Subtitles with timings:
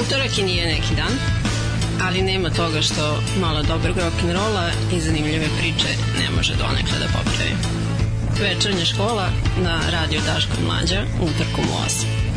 [0.00, 1.12] Utorak i nije neki dan,
[2.02, 5.88] ali nema toga što malo dobrog rock'n'rolla i zanimljive priče
[6.18, 7.54] ne može donekle da popravi.
[8.40, 9.28] Večernja škola
[9.62, 12.27] na radio Daško Mlađa utorkom u 8.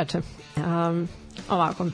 [0.00, 0.22] Večer.
[0.56, 1.08] Um,
[1.50, 1.86] ovako,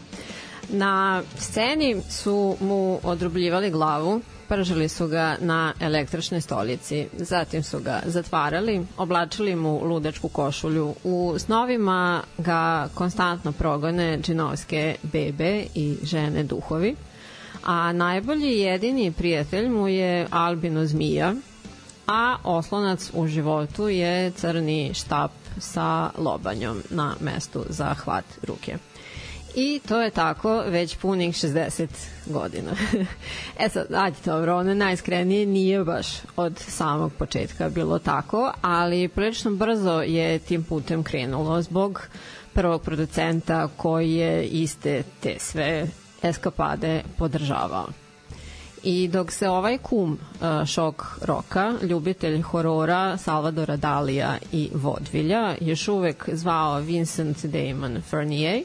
[0.69, 8.03] na sceni su mu odrubljivali glavu, pržili su ga na električnoj stolici, zatim su ga
[8.05, 10.95] zatvarali, oblačili mu ludačku košulju.
[11.05, 16.97] U snovima ga konstantno progone džinovske bebe i žene duhovi,
[17.65, 21.35] a najbolji jedini prijatelj mu je albino zmija,
[22.07, 28.79] a oslonac u životu je crni štap sa lobanjom na mestu za hvat ruke.
[29.55, 31.87] I to je tako već punih 60
[32.27, 32.71] godina.
[33.61, 36.07] e sad, ajde dobro, ono najiskrenije nije baš
[36.37, 42.09] od samog početka bilo tako, ali prilično brzo je tim putem krenulo zbog
[42.53, 45.87] prvog producenta koji je iste te sve
[46.23, 47.87] eskapade podržavao.
[48.89, 55.89] I dok se ovaj kum uh, šok roka, ljubitelj horora Salvadora Dalija i vodvilja, još
[55.89, 58.63] uvek zvao Vincent Damon Fernier,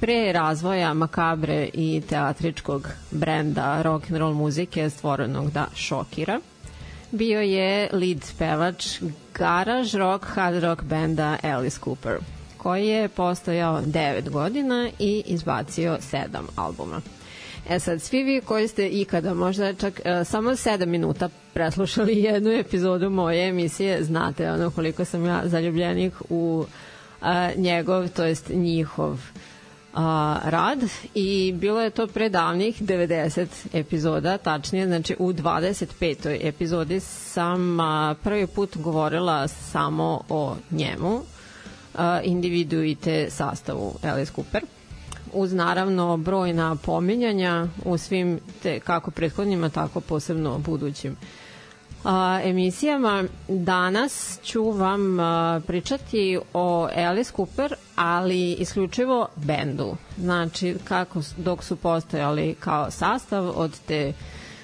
[0.00, 6.40] pre razvoja makabre i teatričkog brenda rock and roll muzike stvorenog da šokira,
[7.10, 9.00] bio je lead pevač
[9.34, 12.18] garage rock hard rock benda Alice Cooper,
[12.56, 16.26] koji je postojao 9 godina i izbacio 7
[16.56, 17.00] albuma.
[17.70, 22.50] E sad, svi vi koji ste ikada, možda čak uh, samo 7 minuta preslušali jednu
[22.50, 26.64] epizodu moje emisije, znate ono koliko sam ja zaljubljenik u
[27.20, 27.26] uh,
[27.56, 29.18] njegov, to jest njihov
[29.94, 30.78] a, rad
[31.14, 36.38] i bilo je to pre davnih 90 epizoda, tačnije, znači u 25.
[36.48, 41.20] epizodi sam a, prvi put govorila samo o njemu,
[41.94, 44.62] a, individuite sastavu Alice Cooper
[45.32, 51.16] uz naravno brojna pominjanja u svim te, kako prethodnjima, tako posebno budućim
[52.04, 53.24] a, emisijama.
[53.48, 59.96] Danas ću vam a, pričati o Alice Cooper, ali isključivo bendu.
[60.18, 64.12] Znači, kako, dok su postojali kao sastav od te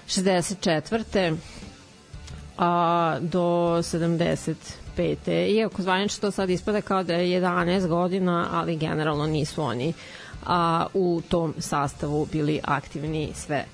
[0.06, 1.36] 64.
[2.58, 5.54] A, do 75.
[5.54, 9.92] Iako zvanično to sad ispada kao da je 11 godina, ali generalno nisu oni
[10.46, 13.64] a, u tom sastavu bili aktivni sve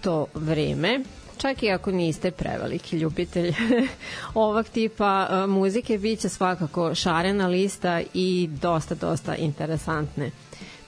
[0.00, 1.00] to vreme
[1.42, 3.54] čak i ako niste preveliki ljubitelj
[4.34, 10.30] ovog tipa uh, muzike, bit će svakako šarena lista i dosta, dosta interesantne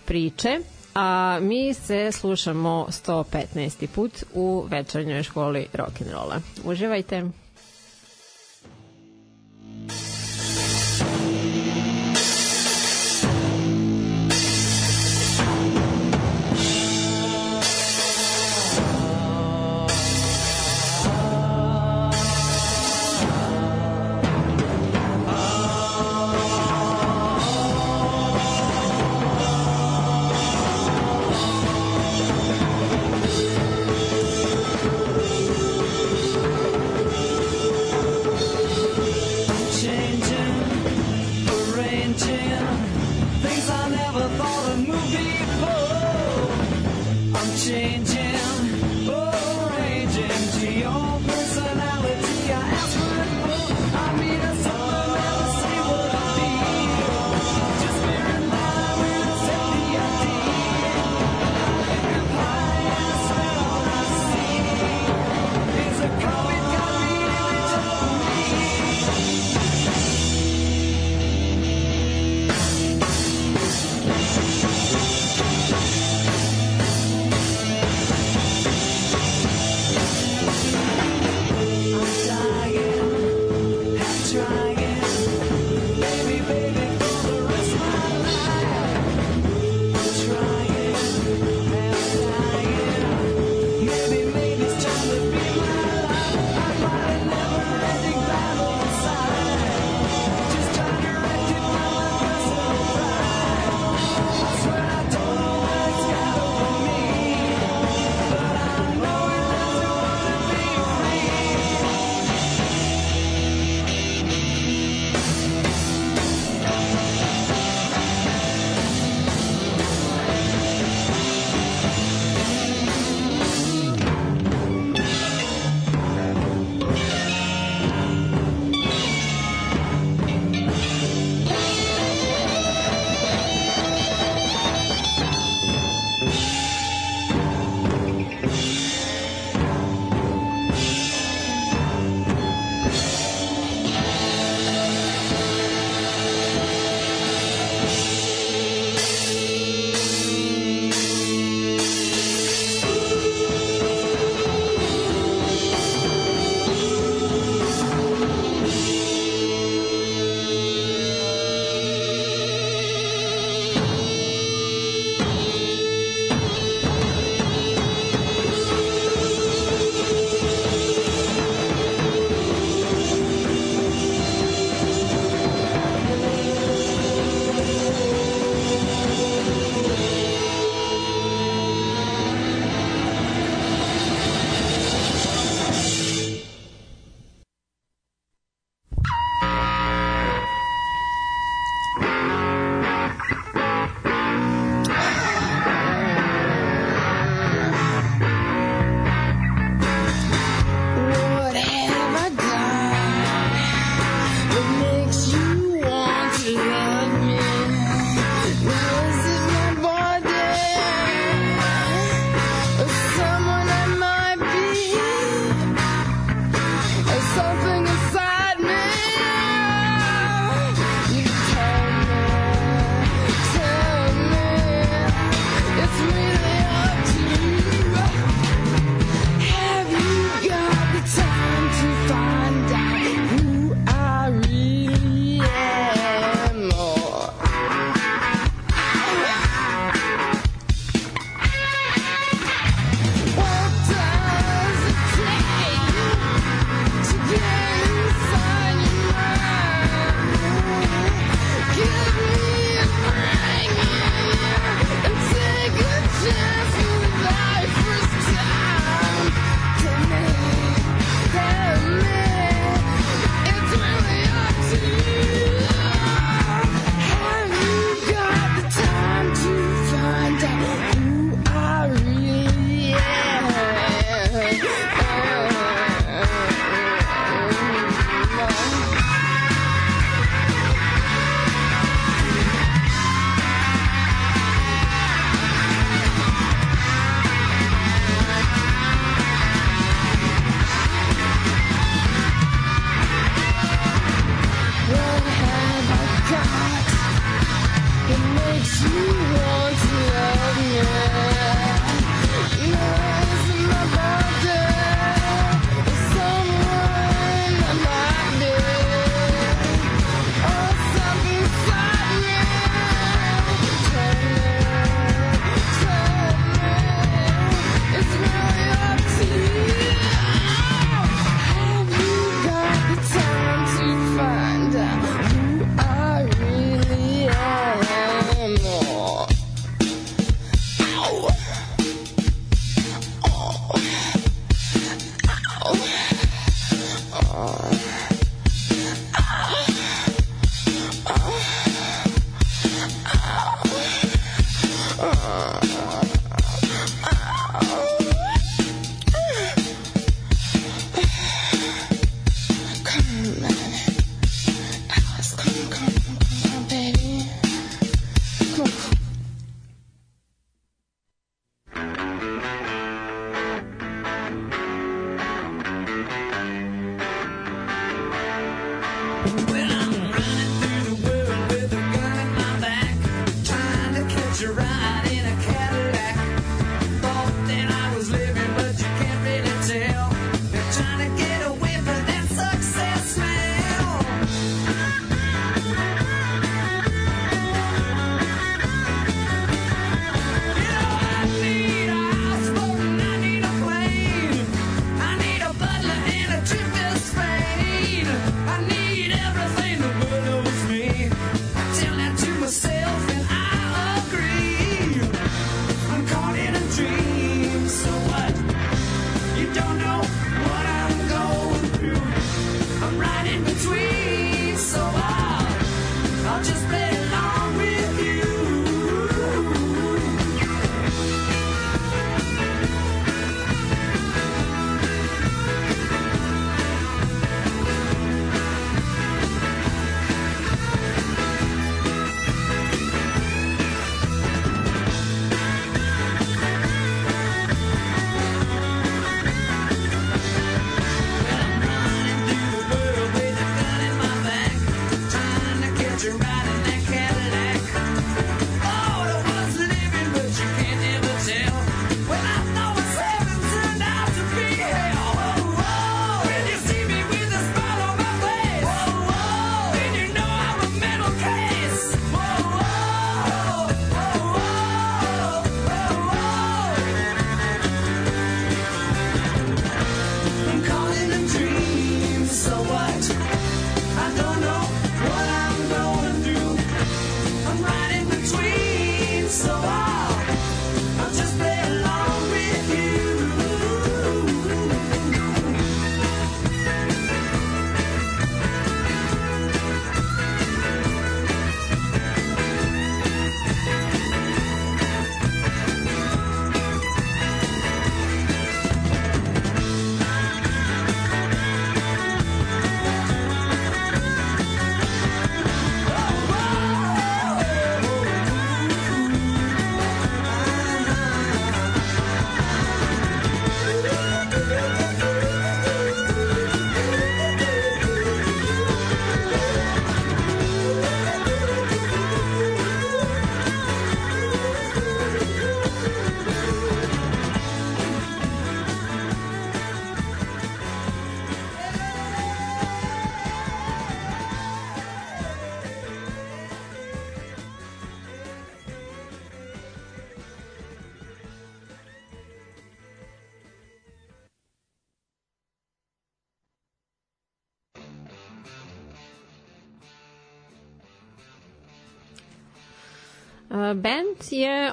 [0.04, 0.58] priče.
[0.94, 3.86] A mi se slušamo 115.
[3.86, 6.40] put u večernjoj školi rock'n'rolla.
[6.64, 7.43] Uživajte!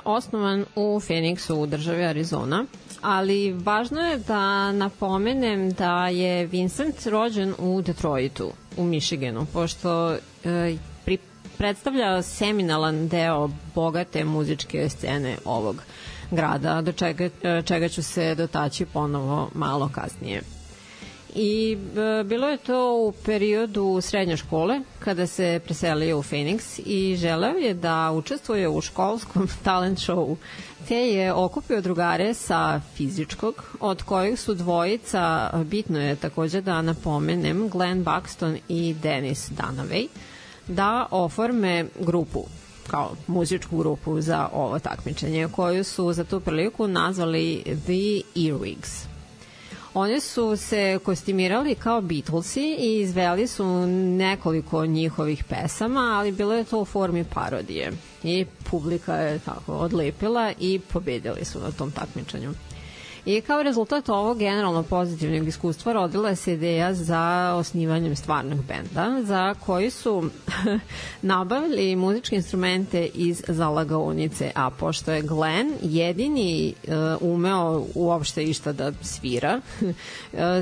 [0.05, 2.65] Osnovan u Phoenixu u državi Arizona,
[3.01, 10.13] ali važno je da napomenem da je Vincent rođen u Detroitu, u Michiganu, pošto
[10.45, 10.77] e,
[11.57, 15.83] predstavlja seminalan deo bogate muzičke scene ovog
[16.31, 20.41] grada, do čega, e, čega ću se dotaći ponovo malo kasnije.
[21.35, 27.15] I e, bilo je to u periodu srednje škole kada se preselio u Phoenix i
[27.15, 30.35] želeo je da učestvuje u školskom talent showu
[30.87, 37.69] te je okupio drugare sa fizičkog od kojih su dvojica, bitno je takođe da napomenem,
[37.69, 40.07] Glenn Buxton i Dennis Dunaway
[40.67, 42.45] da oforme grupu
[42.87, 49.10] kao muzičku grupu za ovo takmičenje koju su za tu priliku nazvali The Earwigs.
[49.93, 53.65] Oni su se kostimirali kao Beatlesi i izveli su
[54.17, 57.91] nekoliko njihovih pesama, ali bilo je to u formi parodije.
[58.23, 62.53] I publika je tako odlepila i pobedili su na tom takmičenju.
[63.25, 69.55] I kao rezultat ovog generalno pozitivnog iskustva rodila se ideja za osnivanjem stvarnog benda, za
[69.65, 70.23] koji su
[71.21, 78.91] nabavili muzičke instrumente iz zalagaonice, a pošto je Glenn jedini uh, umeo uopšte išta da
[79.01, 79.89] svira, uh,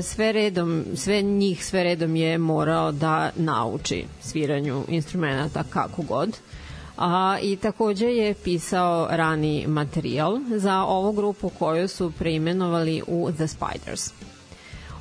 [0.02, 6.36] sve redom, sve njih sve redom je morao da nauči sviranju instrumenta kako god
[7.00, 13.48] A, I takođe je pisao rani materijal za ovu grupu koju su preimenovali u The
[13.48, 14.12] Spiders.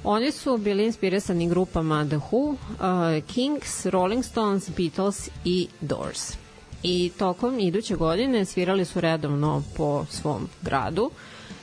[0.03, 2.57] Oni su bili inspirisani grupama The Who, uh,
[3.33, 6.33] Kings, Rolling Stones, Beatles i Doors.
[6.83, 11.11] I tokom iduće godine svirali su redovno po svom gradu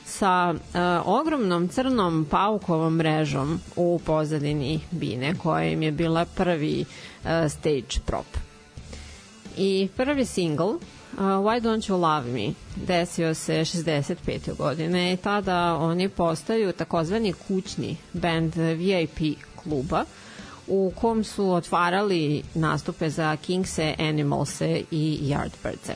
[0.05, 6.85] sa uh, ogromnom crnom paukovom mrežom u pozadini bine koja im je bila prvi
[7.23, 8.46] uh, stage prop.
[9.57, 10.73] I prvi single
[11.17, 14.55] Uh, Why Don't You Love Me desio se 65.
[14.57, 20.05] godine i tada oni postaju takozvani kućni band VIP kluba
[20.67, 25.93] u kom su otvarali nastupe za Kingse, Animalse i Yardbirdse.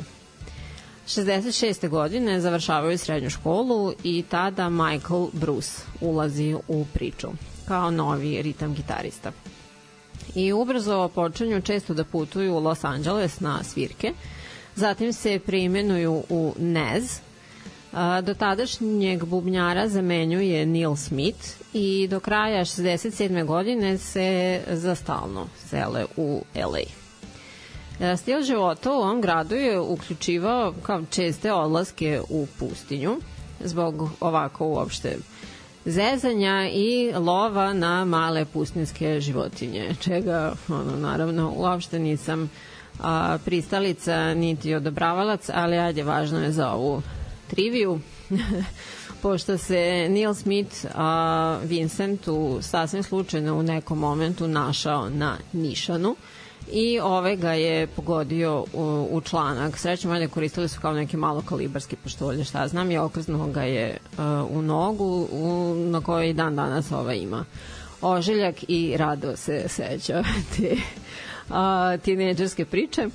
[1.07, 1.89] 66.
[1.89, 5.71] godine završavaju srednju školu i tada Michael Bruce
[6.01, 7.27] ulazi u priču
[7.67, 9.31] kao novi ritam gitarista.
[10.35, 14.13] I ubrzo počinju često da putuju u Los Angeles na svirke,
[14.75, 17.19] zatim se preimenuju u Nez,
[18.23, 21.39] do tadašnjeg bubnjara zamenjuje Neil Smith
[21.73, 23.45] i do kraja 67.
[23.45, 26.79] godine se zastalno sele u LA.
[27.99, 33.17] E, stil života u ovom gradu je uključivao kao česte odlaske u pustinju
[33.59, 35.17] zbog ovako uopšte
[35.85, 42.49] zezanja i lova na male pustinske životinje, čega ono, naravno uopšte nisam
[42.99, 47.01] a, pristalica niti odobravalac, ali ajde, važno je za ovu
[47.47, 47.99] triviju.
[49.21, 56.15] pošto se Neil Smith a, Vincentu sasvim slučajno u nekom momentu našao na Nišanu
[56.71, 59.77] i ove ga je pogodio u, u članak.
[59.77, 63.97] Srećom, ajde koristili su kao neki malo kalibarski poštolje, šta znam, i okrznuo ga je
[64.17, 67.45] a, u nogu u, na kojoj dan danas ova ima
[68.01, 70.23] ožiljak i rado se seća
[70.57, 70.75] te
[72.01, 73.07] tineđerske priče.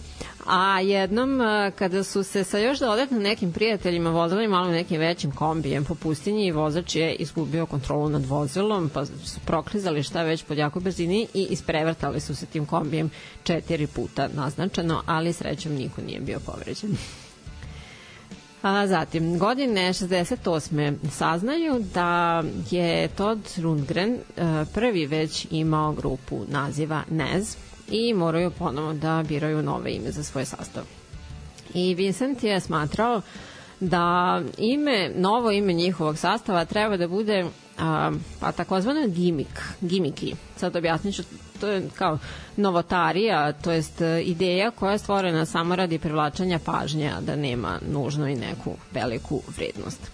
[0.46, 1.40] A jednom,
[1.79, 6.46] kada su se sa još dodatno nekim prijateljima vozili malo nekim većim kombijem po pustinji
[6.46, 11.27] i vozač je izgubio kontrolu nad vozilom, pa su proklizali šta već pod jakoj brzini
[11.35, 13.11] i isprevrtali su se tim kombijem
[13.42, 16.96] četiri puta naznačeno, ali srećom niko nije bio povređen.
[18.62, 20.94] A, zatim, godine 68.
[21.11, 24.18] saznaju da je Todd Rundgren
[24.75, 27.57] prvi već imao grupu naziva Nez,
[27.88, 30.85] i moraju ponovo da biraju nove ime za svoj sastav.
[31.75, 33.20] I Vincent je smatrao
[33.81, 37.44] da ime, novo ime njihovog sastava treba da bude
[37.79, 40.35] a, pa takozvano gimik, gimiki.
[40.57, 41.22] Sad objasnit ću,
[41.61, 42.18] to je kao
[42.57, 48.29] novotarija, to jest ideja koja je stvorena samo radi privlačanja pažnje, a da nema nužno
[48.29, 50.11] i neku veliku vrednost.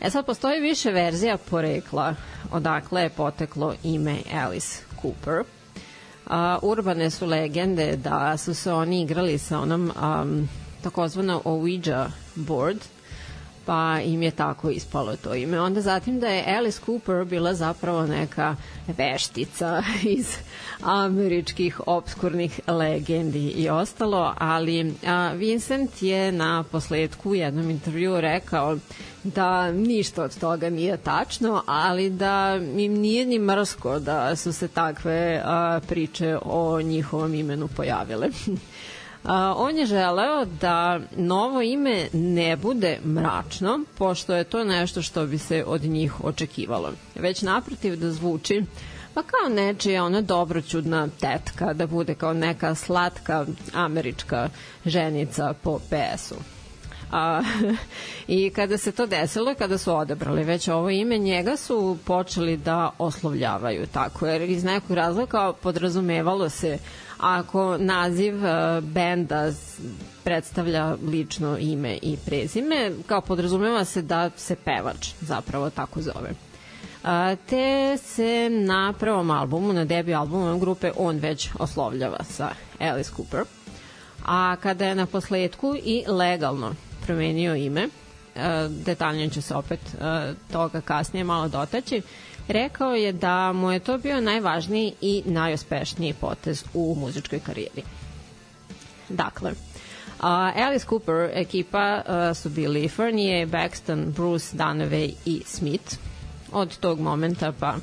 [0.00, 2.14] E sad, postoji više verzija porekla
[2.52, 5.44] odakle je poteklo ime Alice Cooper,
[6.26, 10.48] a, urbane su legende da su se oni igrali sa onom um,
[10.82, 12.78] takozvano Ouija board,
[13.66, 15.60] pa im je tako ispalo to ime.
[15.60, 18.56] Onda zatim da je Alice Cooper bila zapravo neka
[18.98, 19.82] veštica
[20.18, 20.36] iz
[20.82, 28.78] američkih obskurnih legendi i ostalo, ali a, Vincent je na posledku u jednom intervju rekao
[29.24, 34.68] da ništa od toga nije tačno, ali da im nije ni mrsko da su se
[34.68, 38.28] takve a, priče o njihovom imenu pojavile.
[39.24, 45.26] A, on je želeo da novo ime ne bude mračno, pošto je to nešto što
[45.26, 46.92] bi se od njih očekivalo.
[47.14, 48.62] Već naprotiv da zvuči
[49.14, 54.48] pa kao nečija ona dobroćudna tetka, da bude kao neka slatka američka
[54.86, 56.53] ženica po PS-u.
[57.10, 57.42] A,
[58.28, 62.90] I kada se to desilo, kada su odebrali već ovo ime, njega su počeli da
[62.98, 66.78] oslovljavaju tako, jer iz nekog razloga podrazumevalo se
[67.18, 69.52] ako naziv uh, benda
[70.24, 76.34] predstavlja lično ime i prezime, kao podrazumeva se da se pevač zapravo tako zove.
[77.46, 83.44] Te se na prvom albumu, na debi albumu grupe, on već oslovljava sa Alice Cooper.
[84.24, 87.88] A kada je na posledku i legalno promenio ime,
[88.68, 89.80] detaljnije ću se opet
[90.52, 92.02] toga kasnije malo dotaći,
[92.48, 97.82] rekao je da mu je to bio najvažniji i najospešniji potez u muzičkoj karijeri.
[99.08, 99.52] Dakle,
[100.18, 105.96] Uh, Alice Cooper ekipa uh, su bili Fernie, Baxton, Bruce, Dunaway i Smith
[106.52, 107.74] od tog momenta pa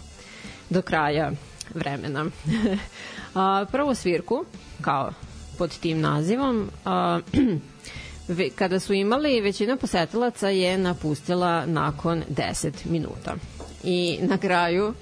[0.70, 1.32] do kraja
[1.74, 2.24] vremena.
[2.24, 4.46] uh, prvu svirku,
[4.82, 5.14] kao
[5.58, 6.92] pod tim nazivom, uh,
[8.56, 13.36] kada su imali, većina posetilaca je napustila nakon 10 minuta.
[13.84, 14.94] I na kraju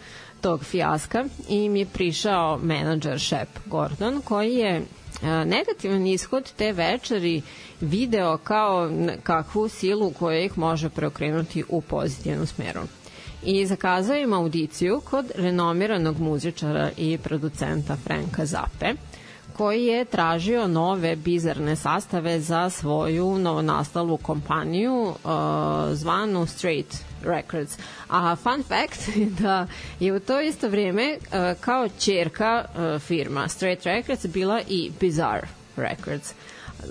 [0.42, 4.82] tog fijaska im je prišao menadžer Shep Gordon koji je
[5.46, 7.42] negativan ishod te večeri
[7.82, 8.92] video kao
[9.24, 12.82] kakvu silu koja ih može preokrenuti u pozitivnu smeru.
[13.44, 18.94] I zakazao im audiciju kod renomiranog muzičara i producenta Franka Zappe,
[19.60, 25.16] koji je tražio nove bizarne sastave za svoju novonastalu kompaniju uh,
[25.94, 27.78] zvanu Straight Records.
[28.10, 29.68] A fun fact je da
[30.00, 35.48] je u to isto vrijeme uh, kao čerka uh, firma Straight Records bila i Bizarre
[35.78, 36.34] Records.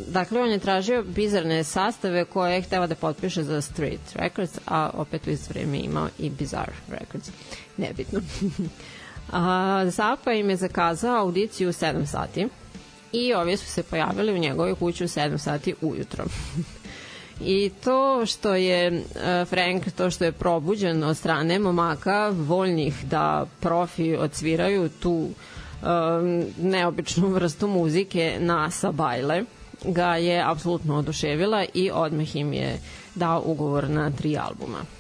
[0.09, 4.91] Dakle, on je tražio bizarne sastave koje je htela da potpiše za Straight Records, a
[4.95, 7.31] opet u isto vrijeme imao i Bizarre Records.
[7.77, 8.21] Nebitno.
[9.33, 9.45] A,
[9.87, 12.49] Zapa im je zakazao audiciju u 7 sati
[13.13, 16.25] i ovi su se pojavili u njegovoj kući u 7 sati ujutro.
[17.41, 19.05] I to što je
[19.47, 25.31] Frank, to što je probuđen od strane momaka voljnih da profi odsviraju tu um,
[26.61, 29.43] neobičnu vrstu muzike na sabajle,
[29.85, 32.79] ga je apsolutno oduševila i odmah im je
[33.15, 34.98] dao ugovor na tri albuma.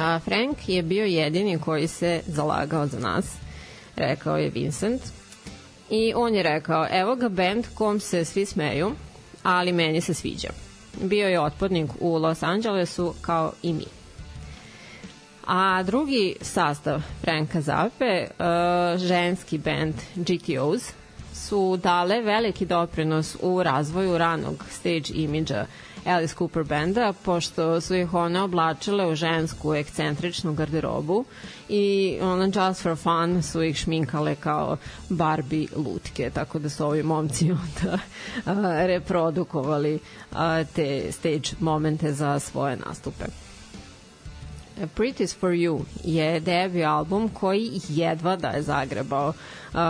[0.00, 3.24] A Frank je bio jedini koji se zalagao za nas,
[3.96, 5.02] rekao je Vincent.
[5.90, 8.92] I on je rekao, evo ga band kom se svi smeju,
[9.42, 10.48] ali meni se sviđa.
[11.02, 13.84] Bio je otpornik u Los Angelesu kao i mi.
[15.46, 20.92] A drugi sastav Franka Zape, uh, ženski band GTOs,
[21.34, 25.66] su dale veliki doprinos u razvoju ranog stage imidža
[26.06, 31.24] Alice Cooper benda, pošto su ih one oblačile u žensku ekscentričnu garderobu
[31.68, 34.76] i ono just for fun su ih šminkale kao
[35.08, 37.98] Barbie lutke, tako da su ovi momci onda
[38.44, 39.98] a, reprodukovali
[40.32, 43.24] a, te stage momente za svoje nastupe.
[44.96, 49.32] Pretty's for You je debi album koji jedva da je zagrebao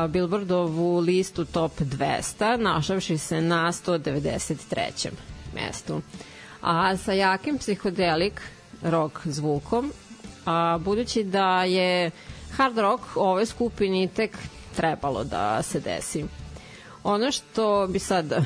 [0.09, 5.11] Billboardovu listu top 200, našavši se na 193
[5.54, 6.00] mestu.
[6.62, 8.40] A sa jakim psihodelik
[8.82, 9.92] rock zvukom,
[10.46, 12.10] a, budući da je
[12.52, 14.36] hard rock ovoj skupini tek
[14.76, 16.24] trebalo da se desi.
[17.04, 18.32] Ono što bi sad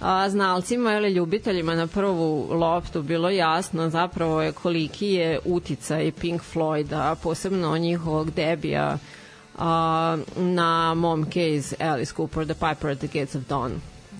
[0.00, 6.42] a, znalcima ili ljubiteljima na prvu loptu bilo jasno zapravo je koliki je uticaj Pink
[6.54, 8.98] Floyda, posebno njihovog debija
[9.58, 13.70] a, na momke iz Alice Cooper, The Piper at the Gates of Dawn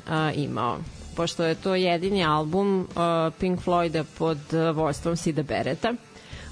[0.08, 0.78] a, imao
[1.20, 5.92] pošto je to jedini album uh, Pink Floyda pod uh, vojstvom Sida Bereta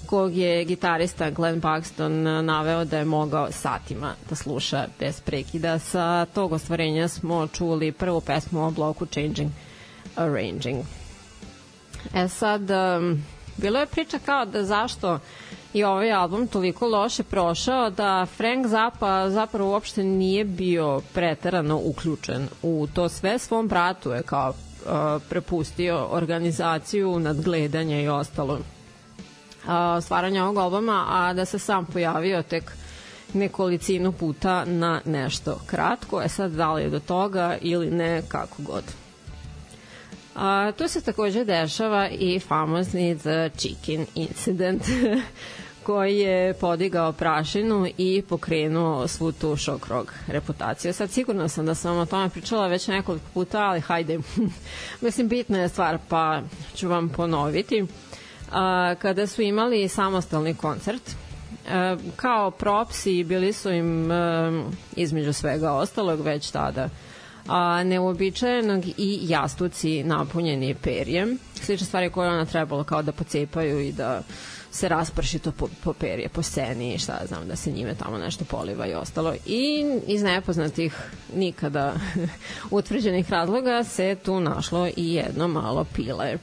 [0.07, 5.79] kog je gitarista Glenn Paxton uh, naveo da je mogao satima da sluša bez prekida.
[5.79, 9.51] Sa tog ostvarenja smo čuli prvu pesmu o bloku Changing
[10.17, 10.85] Arranging.
[12.15, 13.25] E sad, um,
[13.57, 15.19] bilo je priča kao da zašto
[15.73, 22.49] i ovaj album toliko loše prošao da Frank Zappa zapravo uopšte nije bio preterano uključen
[22.63, 23.39] u to sve.
[23.39, 28.61] Svom bratu je kao uh, prepustio organizaciju, nadgledanje i ostalo uh,
[30.03, 32.73] stvaranja ovog albuma, a da se sam pojavio tek
[33.33, 36.23] nekolicinu puta na nešto kratko.
[36.23, 38.85] E sad, da li je do toga ili ne, kako god.
[40.41, 44.83] A, tu se takođe dešava i famozni The Chicken Incident
[45.87, 50.93] koji je podigao prašinu i pokrenuo svu tu šok rog reputaciju.
[50.93, 54.19] Sad sigurno sam da sam o tome pričala već nekoliko puta, ali hajde,
[55.03, 56.43] mislim bitna je stvar pa
[56.75, 57.87] ću vam ponoviti.
[58.53, 61.11] A, kada su imali samostalni koncert,
[61.69, 64.63] a, kao propsi bili su im a,
[64.97, 67.08] između svega ostalog već tada a,
[67.85, 71.39] neuobičajenog i jastuci napunjeni perjem.
[71.55, 74.23] Slične stvari koje ona trebalo kao da pocepaju i da
[74.71, 78.19] se rasprši to po, po perje, po sceni i šta znam, da se njime tamo
[78.19, 79.35] nešto poliva i ostalo.
[79.47, 80.97] I iz nepoznatih
[81.35, 81.95] nikada
[82.71, 86.39] utvrđenih razloga se tu našlo i jedno malo pile.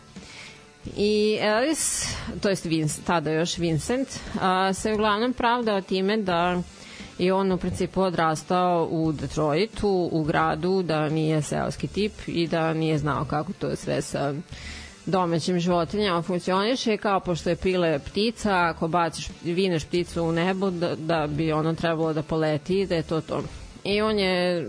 [0.98, 2.08] I Alice,
[2.42, 2.68] to jest
[3.06, 4.08] tada još Vincent,
[4.42, 6.62] a, se uglavnom pravdao time da
[7.20, 12.74] i on u principu odrastao u Detroitu, u gradu, da nije seoski tip i da
[12.74, 14.34] nije znao kako to sve sa
[15.06, 20.96] domaćim životinjama funkcioniše kao pošto je pile ptica, ako baciš, vineš pticu u nebo da,
[20.96, 23.44] da bi ono trebalo da poleti, da je to to.
[23.84, 24.68] I on je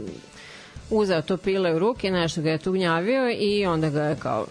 [0.91, 4.47] uzeo to pile u ruke, nešto ga je tugnjavio i onda ga je kao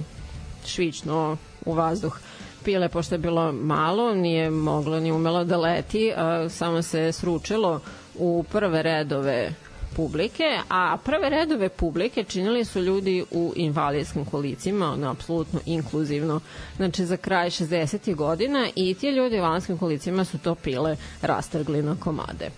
[0.65, 2.17] švično u vazduh
[2.65, 7.79] pile, pošto je bilo malo, nije moglo ni umelo da leti, a samo se sručilo
[8.15, 9.53] u prve redove
[9.95, 16.39] publike, a prve redove publike činili su ljudi u invalidskim kolicima, ono apsolutno inkluzivno,
[16.77, 18.15] znači za kraj 60.
[18.15, 22.49] godina i ti ljudi u invalidskim kolicima su to pile rastrgli na komade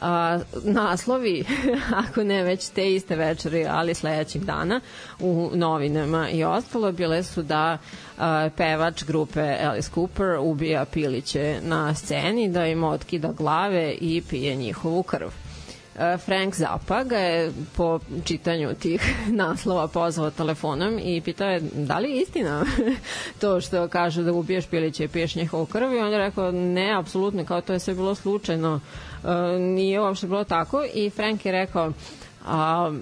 [0.00, 1.44] a, naslovi,
[2.08, 4.80] ako ne već te iste večeri, ali sledećeg dana
[5.20, 7.78] u novinama i ostalo, bile su da
[8.18, 14.56] a, pevač grupe Alice Cooper ubija piliće na sceni, da im otkida glave i pije
[14.56, 15.28] njihovu krv.
[16.24, 22.10] Frank Zappa ga je po čitanju tih naslova pozvao telefonom i pitao je da li
[22.10, 22.64] je istina
[23.40, 26.98] to što kaže da ubiješ piliće i piješ njihovu krv i on je rekao ne,
[26.98, 29.07] apsolutno, kao to je sve bilo slučajno E,
[29.58, 31.92] nije uopšte bilo tako i Frank je rekao
[32.46, 32.92] a,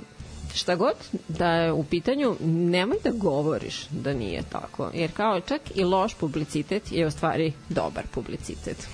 [0.54, 0.94] šta god
[1.28, 6.14] da je u pitanju, nemoj da govoriš da nije tako, jer kao čak i loš
[6.14, 8.88] publicitet je u stvari dobar publicitet.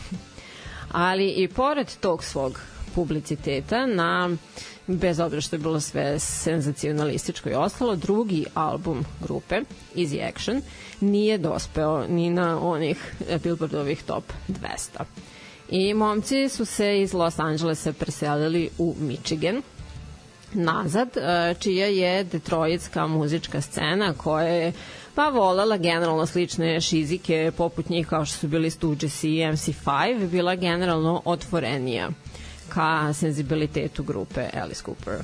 [0.92, 2.60] Ali i pored tog svog
[2.94, 4.36] publiciteta na
[4.86, 9.60] bez obzira što je bilo sve senzacionalističko i ostalo, drugi album grupe,
[9.96, 10.62] Easy Action,
[11.00, 15.04] nije dospeo ni na onih Billboardovih top 200.
[15.68, 19.62] I momci su se iz Los Angelesa preselili u Michigan
[20.54, 24.72] nazad, e, čija je detroitska muzička scena koja je
[25.14, 30.54] pa volela generalno slične šizike poput njih kao što su bili Stooges i MC5 bila
[30.54, 32.10] generalno otvorenija
[32.68, 35.18] ka senzibilitetu grupe Alice Cooper.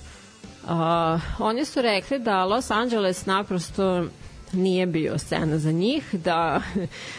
[0.65, 4.05] Uh, oni su rekli da Los Angeles naprosto
[4.53, 6.63] nije bio scena za njih, da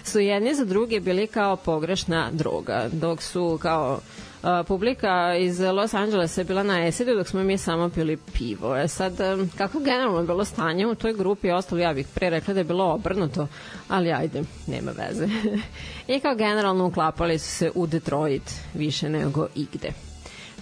[0.04, 4.00] su jedni za druge bili kao pogrešna droga, dok su kao
[4.44, 8.78] Uh, publika iz Los Angelesa je bila na esidu dok smo mi samo pili pivo.
[8.78, 9.14] E sad,
[9.58, 12.94] kako generalno bilo stanje u toj grupi ostalo, ja bih pre rekla da je bilo
[12.94, 13.48] obrnuto,
[13.88, 15.28] ali ajde, nema veze.
[16.16, 19.92] I kao generalno uklapali su se u Detroit više nego igde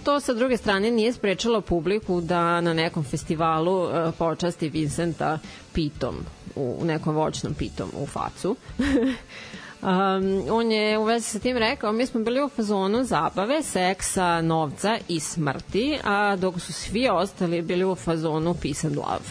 [0.04, 5.38] to sa druge strane nije sprečalo publiku da na nekom festivalu uh, počasti Vincenta
[5.72, 6.16] pitom,
[6.58, 8.56] u, nekom voćnom pitom u facu.
[9.82, 14.40] Um, on je u vezi sa tim rekao, mi smo bili u fazonu zabave, seksa,
[14.42, 19.28] novca i smrti, a dok su svi ostali bili u fazonu peace and love.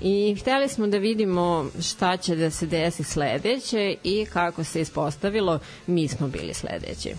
[0.00, 5.58] I hteli smo da vidimo šta će da se desi sledeće i kako se ispostavilo,
[5.86, 7.14] mi smo bili sledeći.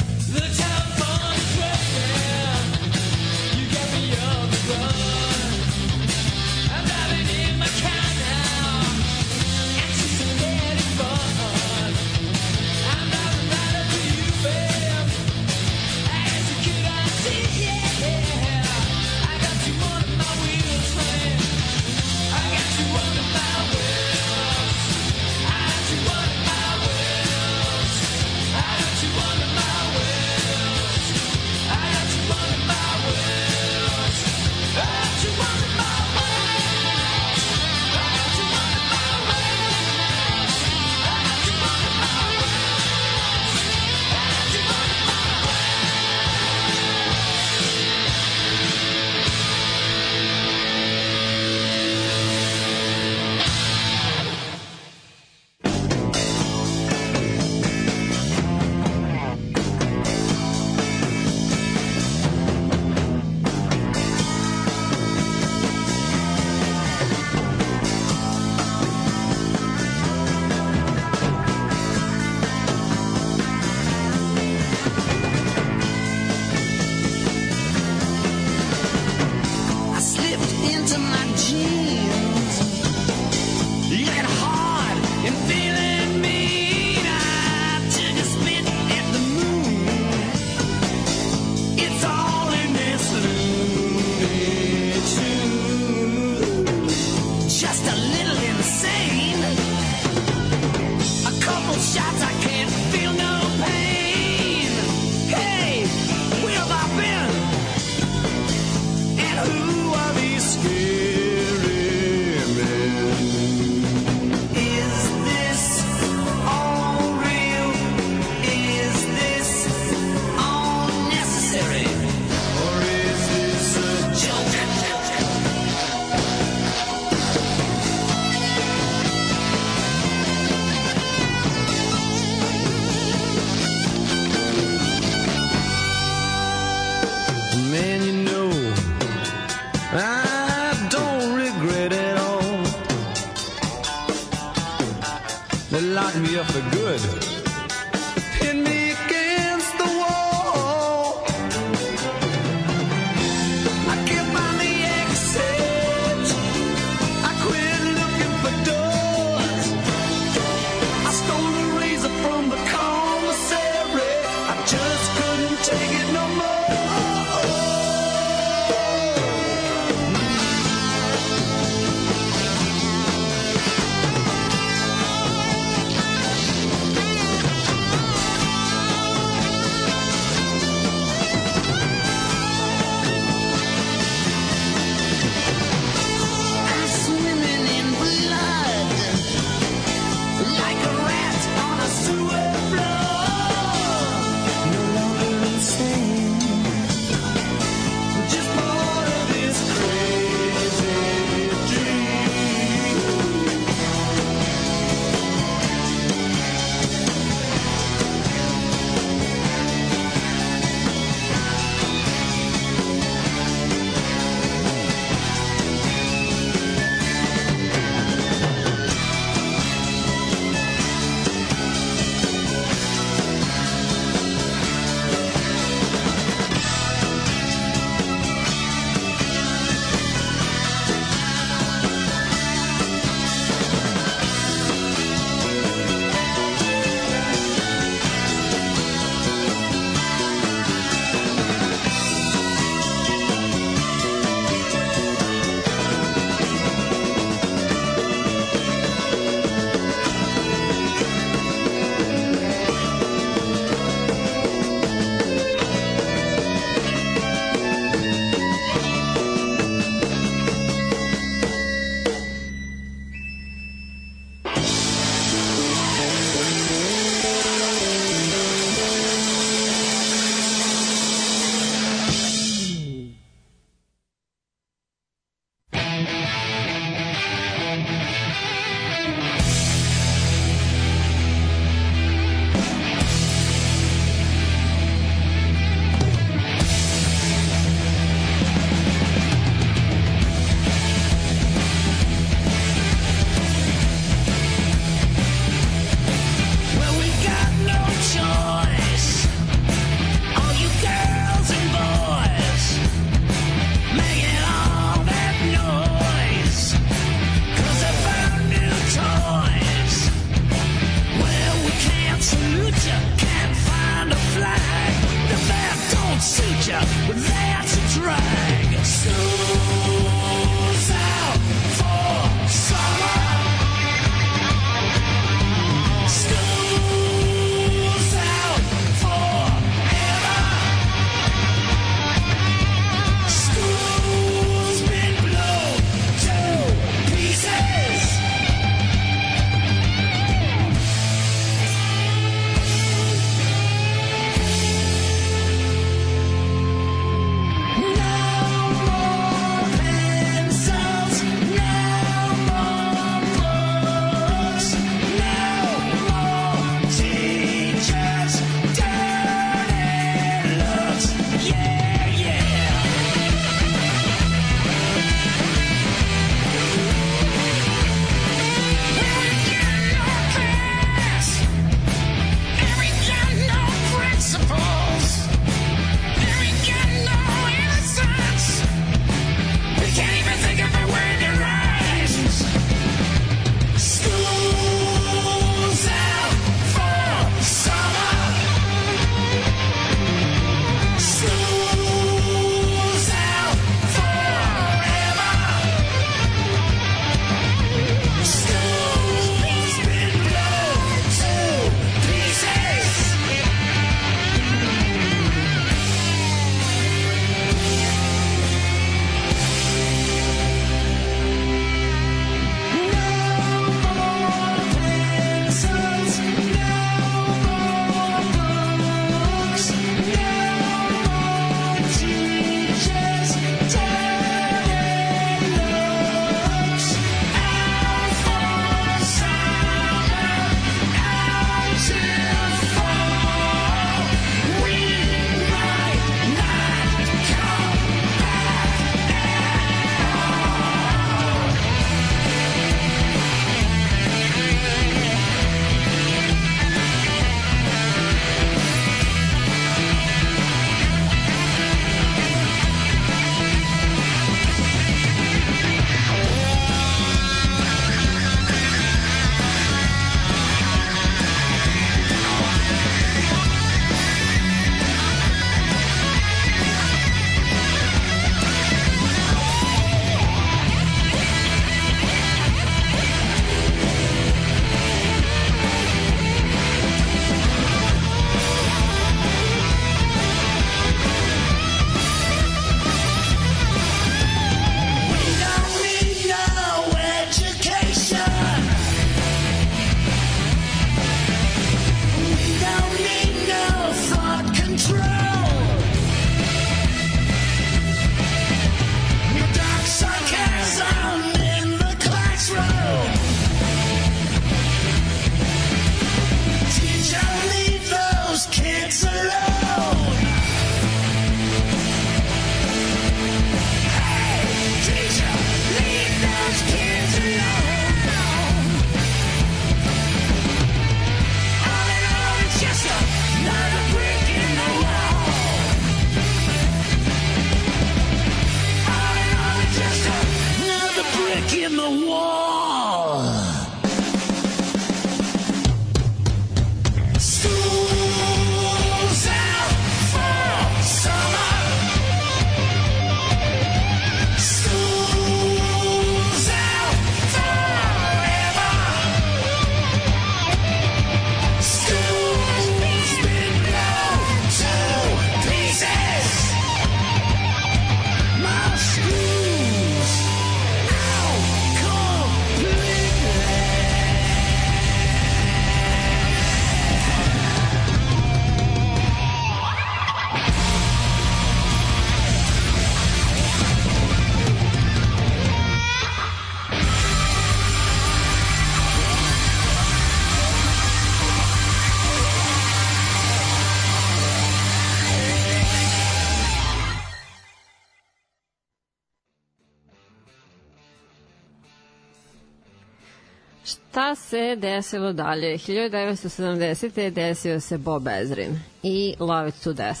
[594.28, 595.58] Se desilo dalje?
[595.58, 597.10] 1970.
[597.10, 600.00] desio se Bob Ezrin i Love It To Death.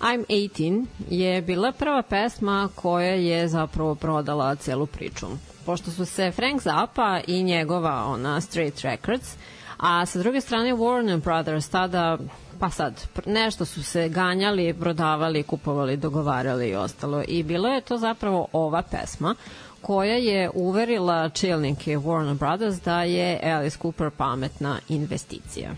[0.00, 5.26] I'm 18 je bila prva pesma koja je zapravo prodala celu priču.
[5.66, 9.36] Pošto su se Frank Zappa i njegova ona Straight Records,
[9.76, 12.18] a sa druge strane Warner Brothers tada
[12.60, 17.22] pa sad, nešto su se ganjali, prodavali, kupovali, dogovarali i ostalo.
[17.28, 19.34] I bilo je to zapravo ova pesma
[19.84, 25.70] koja je uverila čelnike Warner Brothers da je Alice Cooper pametna investicija.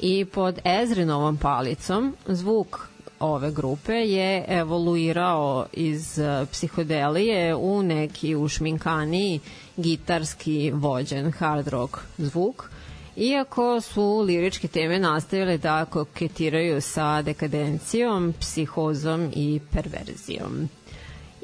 [0.00, 2.88] I pod Ezrinovom palicom zvuk
[3.20, 9.40] ove grupe je evoluirao iz eh, psihodelije u neki ušminkaniji
[9.76, 12.70] gitarski vođen hard rock zvuk
[13.16, 20.68] Iako su liričke teme nastavile da koketiraju sa dekadencijom, psihozom i perverzijom.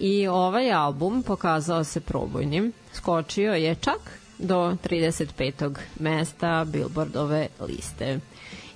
[0.01, 2.73] I ovaj album pokazao se probojnim.
[2.93, 5.75] Skočio je čak do 35.
[5.99, 8.21] mesta Billboardove liste.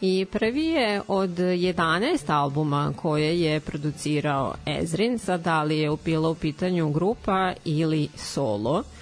[0.00, 6.30] I prvi je od 11 albuma koje je producirao Ezrin, sad da li je bilo
[6.30, 8.82] u pitanju grupa ili solo–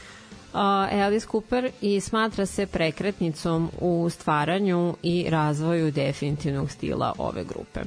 [0.53, 7.81] Alice Cooper i smatra se prekretnicom u stvaranju i razvoju definitivnog stila ove grupe.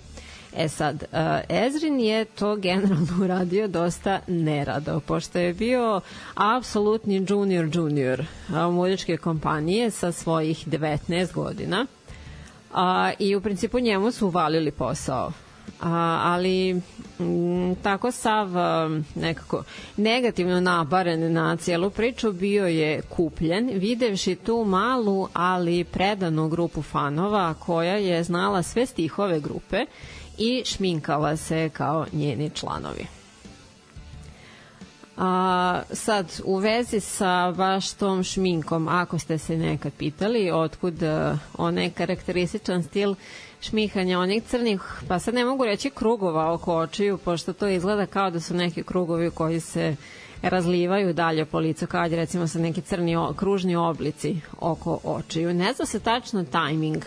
[0.57, 1.03] E sad,
[1.49, 6.01] Ezrin je to generalno uradio dosta nerado, pošto je bio
[6.35, 8.25] apsolutni junior junior
[8.71, 11.85] muzičke kompanije sa svojih 19 godina
[12.73, 15.31] a, i u principu njemu su uvalili posao.
[15.81, 16.81] A, ali
[17.19, 18.47] m, tako sav
[19.15, 19.63] nekako
[19.97, 27.53] negativno nabaren na cijelu priču bio je kupljen videvši tu malu ali predanu grupu fanova
[27.53, 29.85] koja je znala sve stihove grupe
[30.37, 33.05] i šminkala se kao njeni članovi.
[35.17, 41.37] A, sad, u vezi sa baš tom šminkom, ako ste se nekad pitali otkud uh,
[41.57, 43.15] onaj karakterističan stil
[43.61, 48.31] šmihanja onih crnih, pa sad ne mogu reći krugova oko očiju, pošto to izgleda kao
[48.31, 49.95] da su neki krugovi koji se
[50.41, 55.53] razlivaju dalje po licu, kao da recimo sa neki crni kružni oblici oko očiju.
[55.53, 57.03] Ne zna se tačno tajming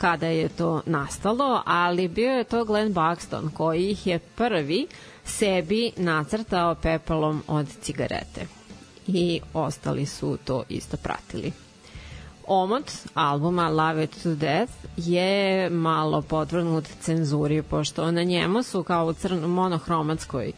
[0.00, 4.86] kada je to nastalo, ali bio je to Glenn Buxton koji ih je prvi
[5.24, 8.46] sebi nacrtao pepelom od cigarete.
[9.06, 11.52] I ostali su to isto pratili.
[12.46, 19.06] Omot albuma Love It To Death je malo podvrnut cenzuri, pošto na njemu su kao
[19.06, 20.52] u crno, monohromatskoj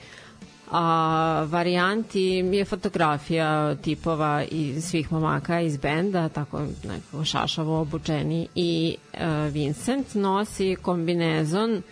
[0.73, 8.97] a, varijanti je fotografija tipova i svih momaka iz benda, tako neko šašavo obučeni i
[9.13, 11.83] e, Vincent nosi kombinezon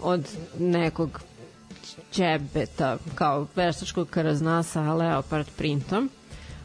[0.00, 0.28] od
[0.58, 1.20] nekog
[2.12, 6.10] ćebeta kao veštačkog krzna sa leopard printom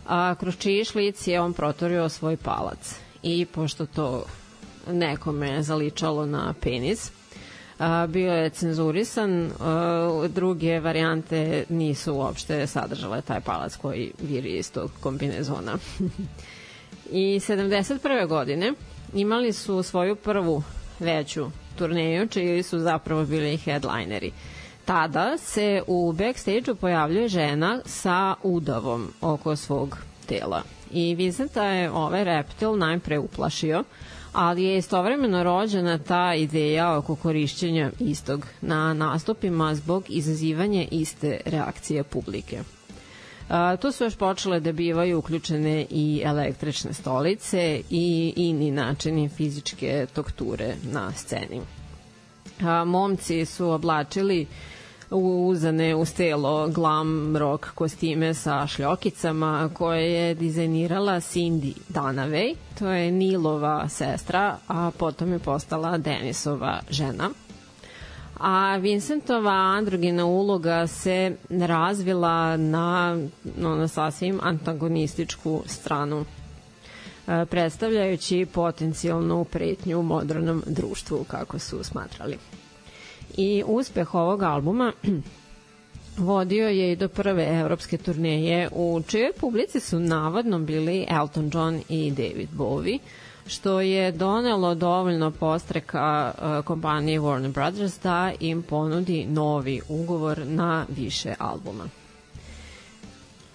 [0.09, 2.95] a kroz čiji šlic je on protorio svoj palac.
[3.24, 4.24] I pošto to
[4.88, 7.11] nekome zaličalo na penis,
[8.07, 14.91] bio je cenzurisan, a, druge varijante nisu uopšte sadržale taj palac koji viri iz tog
[14.99, 15.77] kombinezona.
[17.11, 18.27] I 71.
[18.27, 18.73] godine
[19.13, 20.63] imali su svoju prvu
[20.99, 24.32] veću turneju, čiji su zapravo bili headlineri.
[24.86, 30.63] Tada se u backstage-u pojavljuje žena sa udavom oko svog tela.
[30.91, 33.84] I Vincenta je ovaj reptil najpre uplašio,
[34.34, 42.03] ali je istovremeno rođena ta ideja oko korišćenja istog na nastupima zbog izazivanja iste reakcije
[42.03, 42.59] publike.
[43.49, 50.05] A, tu su još počele da bivaju uključene i električne stolice i ini načini fizičke
[50.13, 51.61] tokture na sceni.
[52.61, 54.45] A, momci su oblačili
[55.12, 63.12] uzane u stelo glam rock kostime sa šljokicama koje je dizajnirala Cindy Danavej, to je
[63.12, 67.30] Nilova sestra, a potom je postala Denisova žena.
[68.39, 73.18] A Vincentova androgena uloga se razvila na,
[73.57, 76.26] no, na sasvim antagonističku stranu
[77.28, 82.38] e, predstavljajući potencijalnu pretnju modernom društvu, kako su smatrali
[83.40, 84.94] i uspeh ovog albuma
[86.18, 91.82] vodio je i do prve evropske turneje u čijoj publici su navodno bili Elton John
[91.90, 92.98] i David Bowie
[93.48, 100.86] što je donelo dovoljno postreka uh, kompanije Warner Brothers da im ponudi novi ugovor na
[100.90, 101.84] više albuma.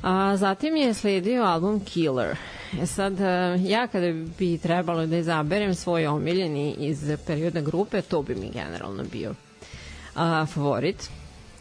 [0.02, 2.36] A zatim je sledio album Killer.
[2.82, 8.22] E sad, uh, ja kada bi trebalo da izaberem svoj omiljeni iz perioda grupe, to
[8.22, 9.34] bi mi generalno bio
[10.14, 11.10] a, favorit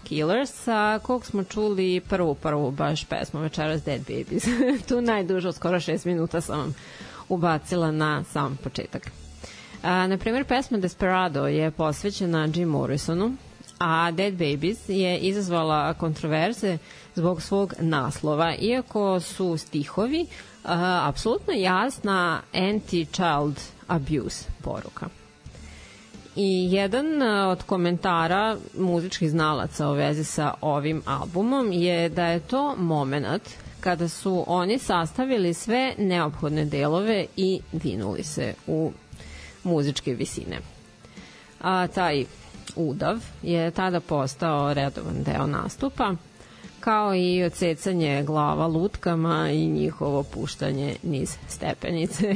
[0.03, 4.43] Killers, a kog smo čuli prvu, prvu baš pesmu večeras Dead Babies.
[4.87, 6.73] tu najduže, skoro šest minuta sam vam
[7.29, 9.11] ubacila na sam početak.
[9.83, 13.33] A, na primjer, pesma Desperado je posvećena Jim Morrisonu,
[13.79, 16.77] a Dead Babies je izazvala kontroverze
[17.15, 20.25] zbog svog naslova, iako su stihovi
[20.63, 25.22] a, apsolutno jasna anti-child abuse poruka.
[26.35, 32.75] I jedan od komentara muzičkih znalaca u vezi sa ovim albumom je da je to
[32.75, 33.43] moment
[33.79, 38.91] kada su oni sastavili sve neophodne delove i vinuli se u
[39.63, 40.59] muzičke visine.
[41.61, 42.25] A taj
[42.75, 46.15] udav je tada postao redovan deo nastupa,
[46.83, 52.35] kao i odsecanje glava lutkama i njihovo puštanje niz stepenice.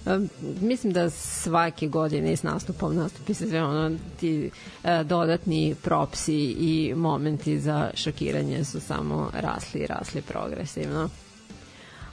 [0.60, 4.50] Mislim da svake godine s nastupom nastupi se sve ono ti
[4.84, 11.08] e, dodatni propsi i momenti za šokiranje su samo rasli i rasli progresivno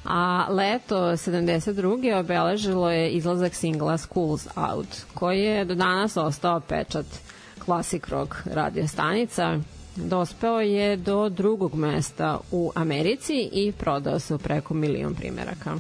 [0.04, 2.20] a leto 72.
[2.20, 7.06] obeležilo je izlazak singla Schools Out, koji je do danas ostao pečat
[7.66, 9.60] classic rock radio stanica.
[10.06, 15.76] Dospeo je do drugog mesta u Americi i prodao se u preko milion primeraka.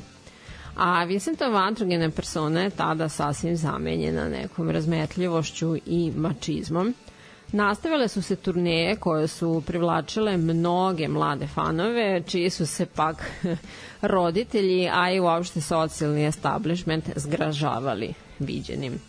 [0.75, 6.93] A Vincentova androgena persona je tada sasvim zamenjena nekom razmetljivošću i mačizmom–
[7.51, 13.31] Nastavile su se turneje koje su privlačile mnoge mlade fanove, čiji su se pak
[14.01, 18.99] roditelji, a i uopšte socijalni establishment zgražavali viđenim.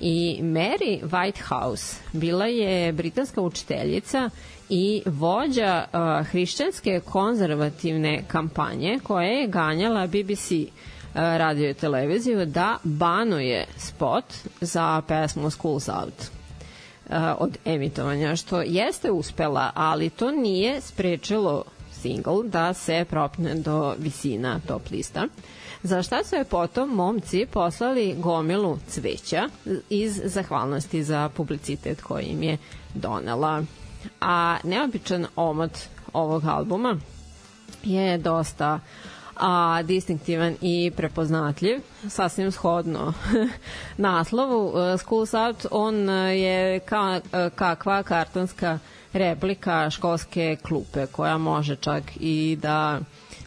[0.00, 4.30] I Mary Whitehouse bila je britanska učiteljica
[4.68, 10.66] i vođa uh, hrišćanske konzervativne kampanje koja je ganjala BBC uh,
[11.14, 14.24] radio i televiziju da banuje spot
[14.60, 16.30] za pesmu Schools Out
[17.38, 24.60] od emitovanja, što jeste uspela, ali to nije sprečilo single da se propne do visina
[24.68, 25.26] top lista.
[25.82, 29.48] Za šta su je potom momci poslali gomilu cveća
[29.90, 32.58] iz zahvalnosti za publicitet koji im je
[32.94, 33.62] donela.
[34.20, 35.78] A neobičan omot
[36.12, 36.96] ovog albuma
[37.82, 38.80] je dosta
[39.40, 43.12] a distinktivan i prepoznatljiv, sasvim shodno
[43.96, 44.78] naslovu.
[44.78, 48.78] E, Schools Out, on e, je kao, e, kakva kartonska
[49.12, 53.00] replika školske klupe koja može čak i da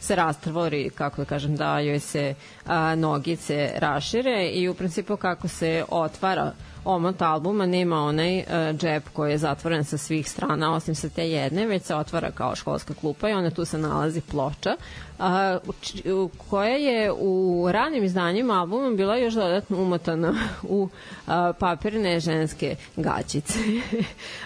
[0.04, 2.34] se rastvori, kako da kažem, da joj se
[2.66, 6.52] a, nogice rašire i u principu kako se otvara
[6.86, 8.46] omot albuma nema onaj uh,
[8.78, 12.56] džep koji je zatvoren sa svih strana osim sa te jedne, već se otvara kao
[12.56, 14.76] školska klupa i onda tu se nalazi ploča
[15.20, 20.34] uh, koja je u ranim izdanjima albuma bila još dodatno umotana
[20.64, 23.60] u uh, papirne ženske gaćice.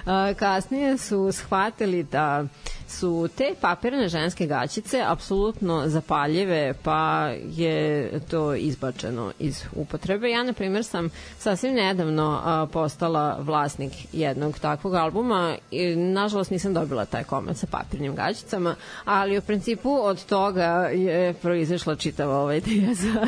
[0.05, 2.45] uh, kasnije su shvatili da
[2.87, 10.29] su te papirne ženske gaćice apsolutno zapaljive, pa je to izbačeno iz upotrebe.
[10.29, 16.73] Ja, na primjer, sam sasvim nedavno a, postala vlasnik jednog takvog albuma i, nažalost, nisam
[16.73, 20.56] dobila taj komad sa papirnim gaćicama, ali u principu od toga
[20.89, 23.27] je proizašla čitava ova ideja za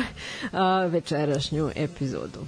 [0.52, 2.40] a, večerašnju epizodu.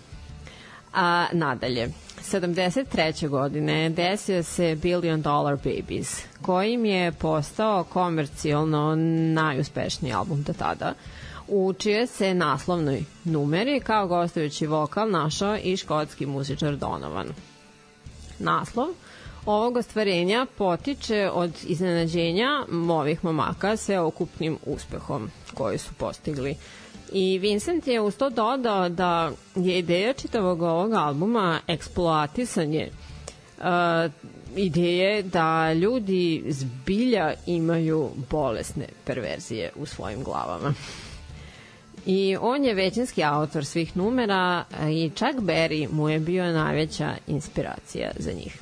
[0.95, 1.89] A nadalje,
[2.22, 3.28] 73.
[3.28, 8.95] godine desio se Billion Dollar Babies, kojim je postao komercijalno
[9.35, 10.95] najuspešniji album do tada,
[11.49, 17.28] u čije se naslovnoj numeri kao gostujući vokal našao i škotski muzičar Donovan.
[18.39, 18.87] Naslov
[19.47, 26.57] ovog ostvarenja potiče od iznenađenja ovih momaka sve okupnim uspehom koji su postigli
[27.12, 32.90] I Vincent je uz to dodao da je ideja čitavog ovog albuma eksploatisanje
[33.59, 33.64] uh,
[34.57, 40.74] ideje da ljudi zbilja imaju bolesne perverzije u svojim glavama.
[42.07, 48.11] I on je većinski autor svih numera i Chuck Berry mu je bio najveća inspiracija
[48.18, 48.59] za njih.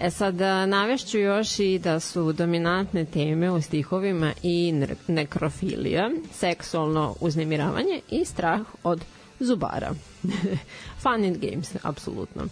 [0.00, 0.34] E sad,
[0.68, 4.74] navešću još i da su dominantne teme u stihovima i
[5.08, 9.04] nekrofilija, seksualno uznemiravanje i strah od
[9.40, 9.90] zubara.
[11.02, 12.42] Fun and games, apsolutno.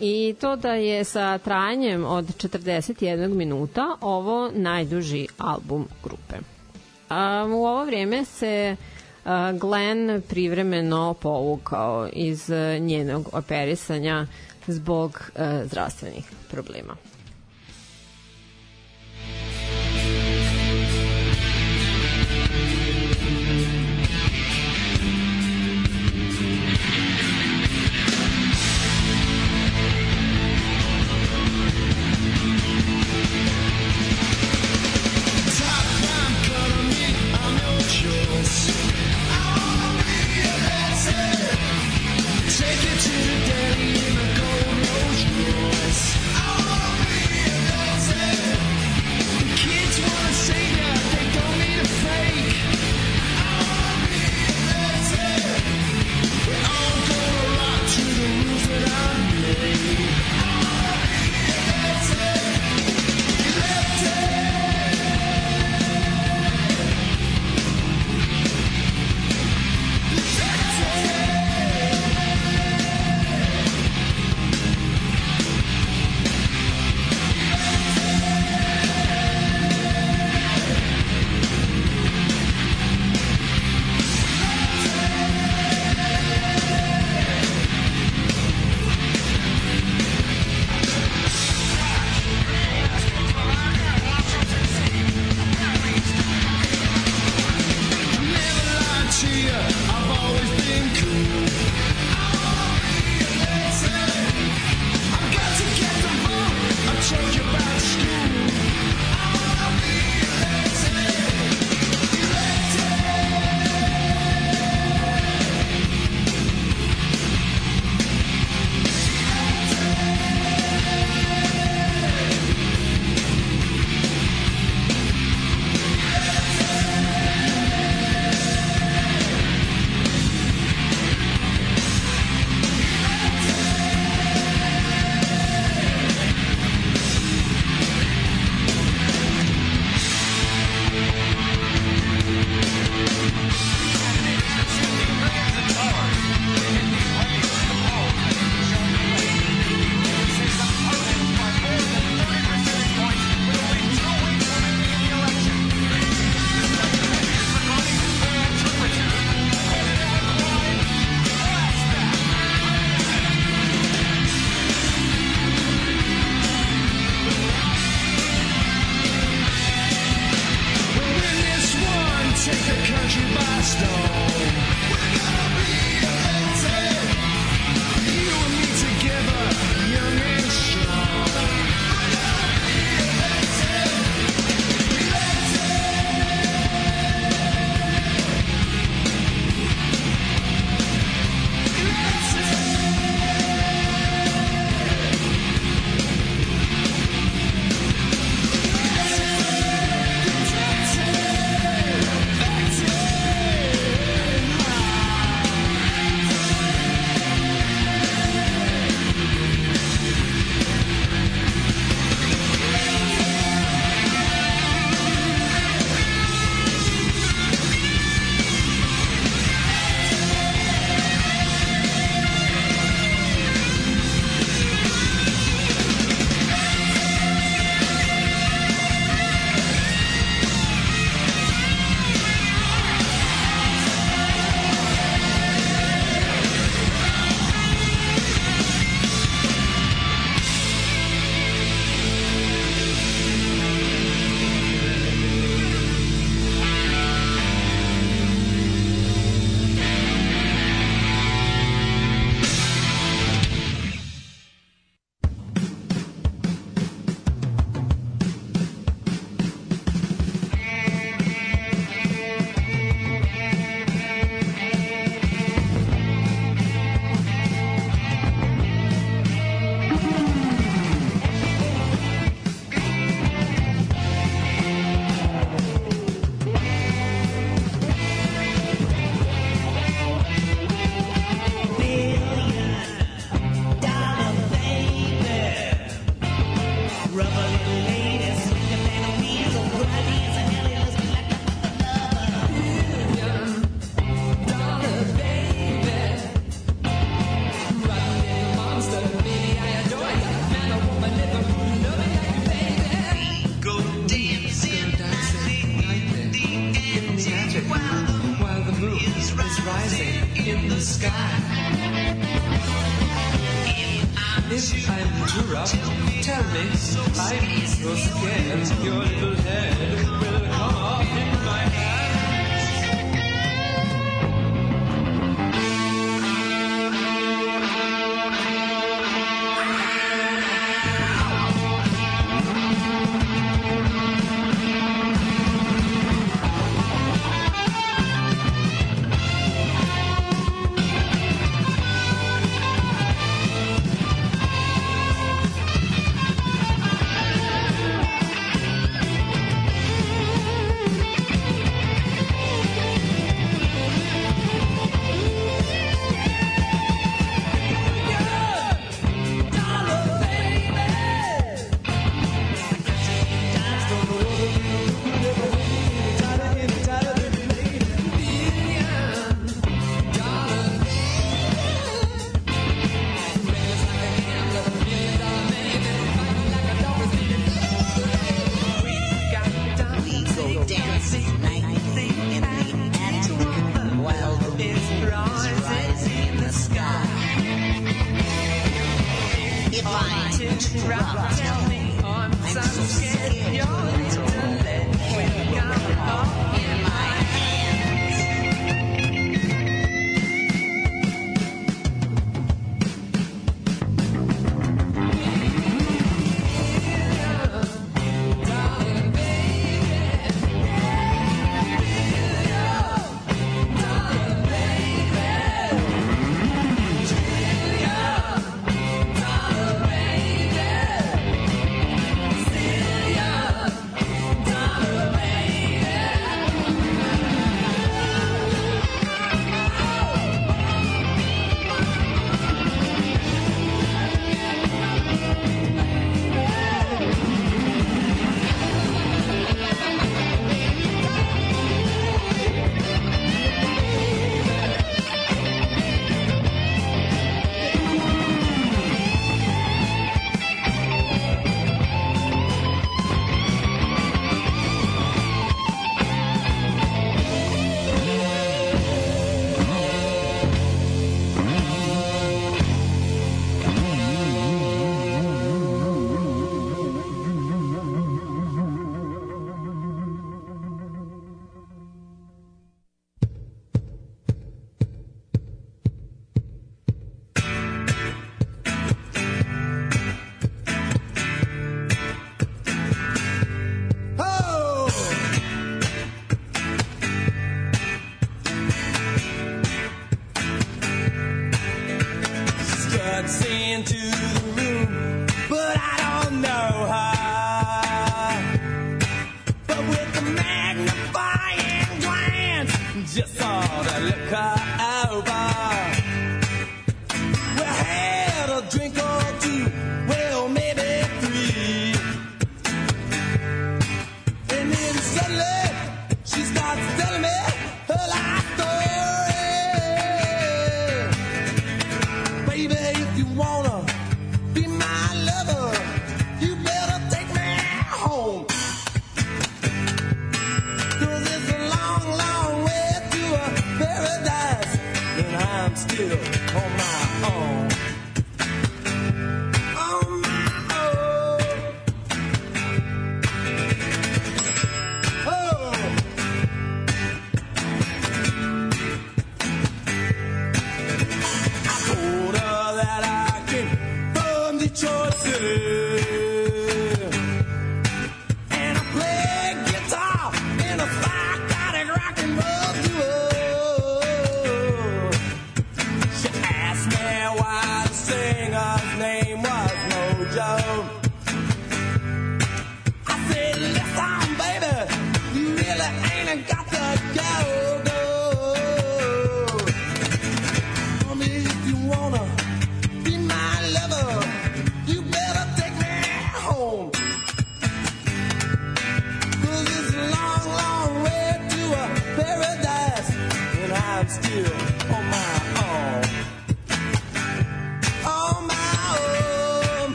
[0.00, 6.36] I to da je sa trajanjem od 41 minuta ovo najduži album grupe.
[7.08, 8.76] A, u ovo vrijeme se
[9.24, 12.50] a, Glenn privremeno povukao iz
[12.80, 14.26] njenog operisanja
[14.68, 16.96] zbog a, zdravstvenih problema.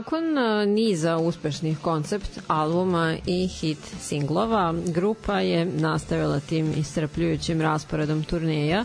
[0.00, 8.24] Nakon e, niza uspešnih koncept albuma i hit singlova, grupa je nastavila tim iscrpljujućim rasporedom
[8.24, 8.84] turneja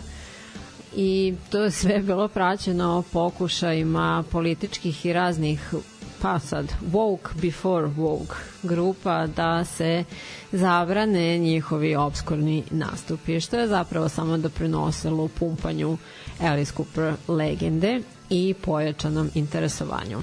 [0.96, 5.74] i to je sve bilo praćeno pokušajima političkih i raznih
[6.22, 10.04] pa sad woke before woke grupa da se
[10.52, 15.96] zabrane njihovi obskurni nastupi, što je zapravo samo doprinosilo pumpanju
[16.40, 18.00] Alice Cooper legende
[18.30, 20.18] i pojačanom interesovanju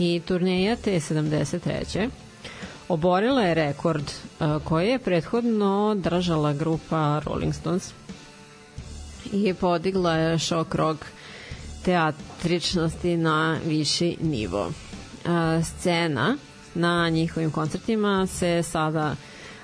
[0.00, 2.08] i turneja te 73.
[2.88, 7.92] oborila je rekord uh, koji je prethodno držala grupa Rolling Stones
[9.32, 11.04] i podigla je šok rock
[11.84, 14.66] teatričnosti na viši nivo.
[14.66, 14.72] Uh,
[15.64, 16.36] scena
[16.74, 19.14] na njihovim koncertima se sada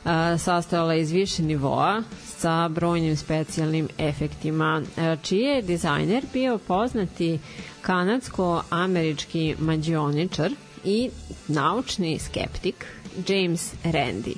[0.05, 2.03] uh, sastojala iz više nivoa
[2.47, 7.39] sa brojnim specijalnim efektima, uh, čiji je dizajner bio poznati
[7.83, 10.51] kanadsko-američki mađioničar
[10.85, 11.11] i
[11.49, 12.87] naučni skeptik
[13.29, 14.35] James Randi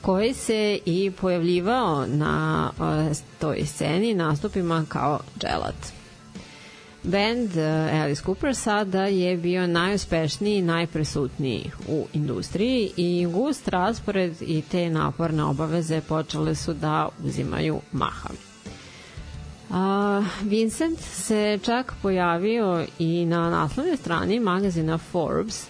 [0.00, 5.95] koji se i pojavljivao na uh, toj sceni nastupima kao dželat.
[7.06, 7.56] Band
[8.02, 14.90] Alice Cooper sada je bio najuspešniji i najprisutniji u industriji i gust raspored i te
[14.90, 18.28] naporne obaveze počele su da uzimaju maha.
[19.70, 25.66] A, Vincent se čak pojavio i na naslovnoj strani magazina Forbes,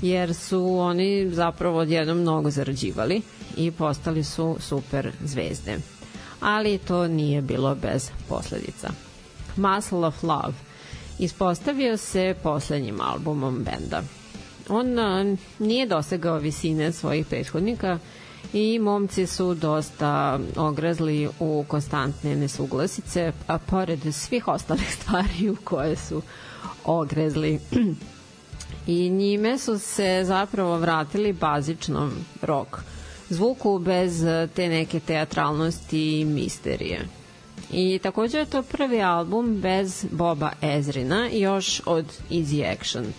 [0.00, 3.22] jer su oni zapravo odjednom mnogo zarađivali
[3.56, 5.78] i postali su super zvezde.
[6.40, 8.90] Ali to nije bilo bez posledica.
[9.56, 10.67] Muscle of Love
[11.18, 14.02] ispostavio se poslednjim albumom benda.
[14.68, 17.98] On a, nije dosegao visine svojih prethodnika,
[18.52, 25.96] i momci su dosta ogrezli u konstantne nesuglasice, a pored svih ostalih stvari u koje
[25.96, 26.22] su
[26.84, 27.60] ogrezli
[28.86, 32.12] i njime su se zapravo vratili bazičnom
[32.42, 32.76] rock
[33.30, 34.22] zvuku bez
[34.54, 37.17] te neke teatralnosti i misterije.
[37.72, 43.06] I takođe je to prvi album bez Boba Ezrina, još od Easy Action–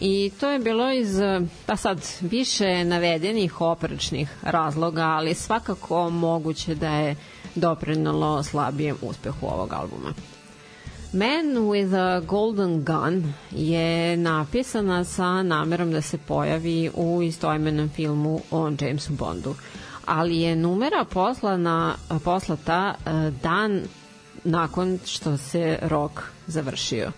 [0.00, 1.20] I to je bilo iz,
[1.66, 7.16] pa sad, više navedenih oprečnih razloga, ali svakako moguće da je
[7.54, 10.14] doprinalo slabijem uspehu ovog albuma.
[11.12, 18.40] Man with a Golden Gun je napisana sa namerom da se pojavi u istoimenom filmu
[18.50, 19.54] o Jamesu Bondu,
[20.08, 21.94] ali je numera poslana,
[22.24, 23.10] poslata eh,
[23.42, 23.82] dan
[24.44, 27.12] nakon što se rok završio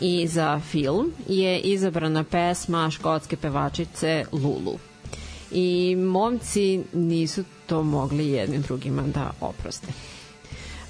[0.00, 4.78] i za film je izabrana pesma škotske pevačice Lulu.
[5.52, 9.86] I momci nisu to mogli jednim drugima da oproste.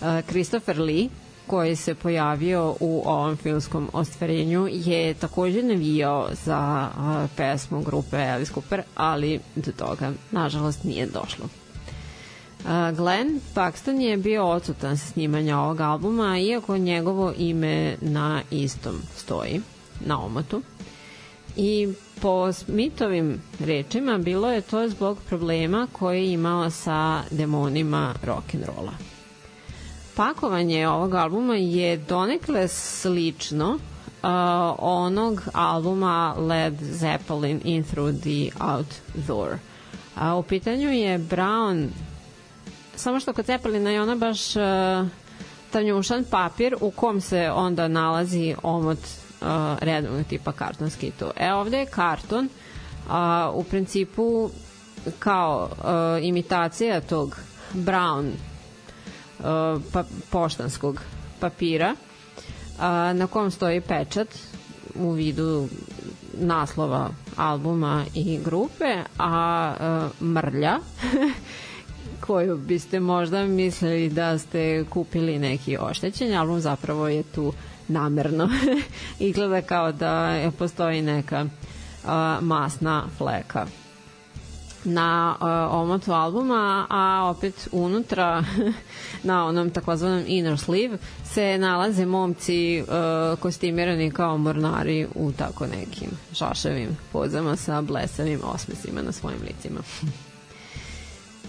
[0.01, 1.09] Uh, Christopher Lee
[1.51, 6.88] koji se pojavio u ovom filmskom ostvarenju je takođe navijao za
[7.36, 11.48] pesmu grupe Alice Cooper, ali do toga nažalost nije došlo.
[12.96, 19.61] Glenn Paxton je bio odsutan sa snimanja ovog albuma, iako njegovo ime na istom stoji,
[20.07, 20.62] na omotu.
[21.57, 21.88] I
[22.22, 29.09] po Smithovim rečima bilo je to zbog problema koje je imao sa demonima rock'n'rolla.
[30.20, 33.78] Pakovanje ovog albuma je donekle slično uh,
[34.78, 39.58] onog albuma Led Zeppelin In Through the Outdoor.
[40.16, 41.88] A u pitanju je Brown
[42.96, 44.62] samo što kod Cepelina je ona baš uh,
[45.70, 49.46] tanjušan papir u kom se onda nalazi omot uh,
[49.80, 51.26] redovnog tipa kartonski tu.
[51.36, 52.48] E ovde je karton,
[53.08, 54.50] a uh, u principu
[55.18, 55.84] kao uh,
[56.24, 57.36] imitacija tog
[57.74, 58.30] brown
[59.93, 61.01] pa, poštanskog
[61.41, 62.82] papira uh,
[63.18, 64.28] na kom stoji pečat
[64.95, 65.68] u vidu
[66.38, 69.74] naslova albuma i grupe, a
[70.20, 70.78] uh, mrlja
[72.26, 77.52] koju biste možda mislili da ste kupili neki oštećen album, zapravo je tu
[77.89, 78.48] namerno.
[79.19, 81.47] Izgleda kao da postoji neka
[82.06, 83.66] a, masna fleka
[84.85, 88.44] na uh, omotu albuma, a opet unutra
[89.23, 96.11] na onom takozvanom inner sleeve se nalaze momci uh, kostimirani kao mornari u tako nekim
[96.32, 99.81] šaševim pozama sa blesavim osmesima na svojim licima.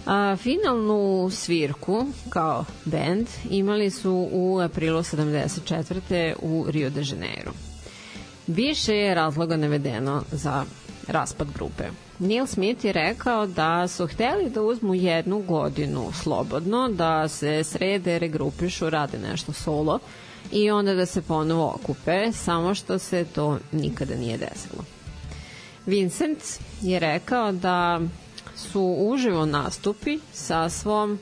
[0.06, 6.34] A, finalnu svirku kao band imali su u aprilu 74.
[6.42, 7.52] u Rio de Janeiro.
[8.48, 10.66] Više je razloga navedeno za
[11.08, 11.84] raspad grupe.
[12.22, 18.20] Neil Smith je rekao da su hteli da uzmu jednu godinu slobodno, da se srede,
[18.20, 20.00] regrupišu, rade nešto solo
[20.52, 24.84] i onda da se ponovo okupe, samo što se to nikada nije desilo.
[25.86, 26.40] Vincent
[26.82, 28.02] je rekao da
[28.56, 31.20] su uživo nastupi sa svom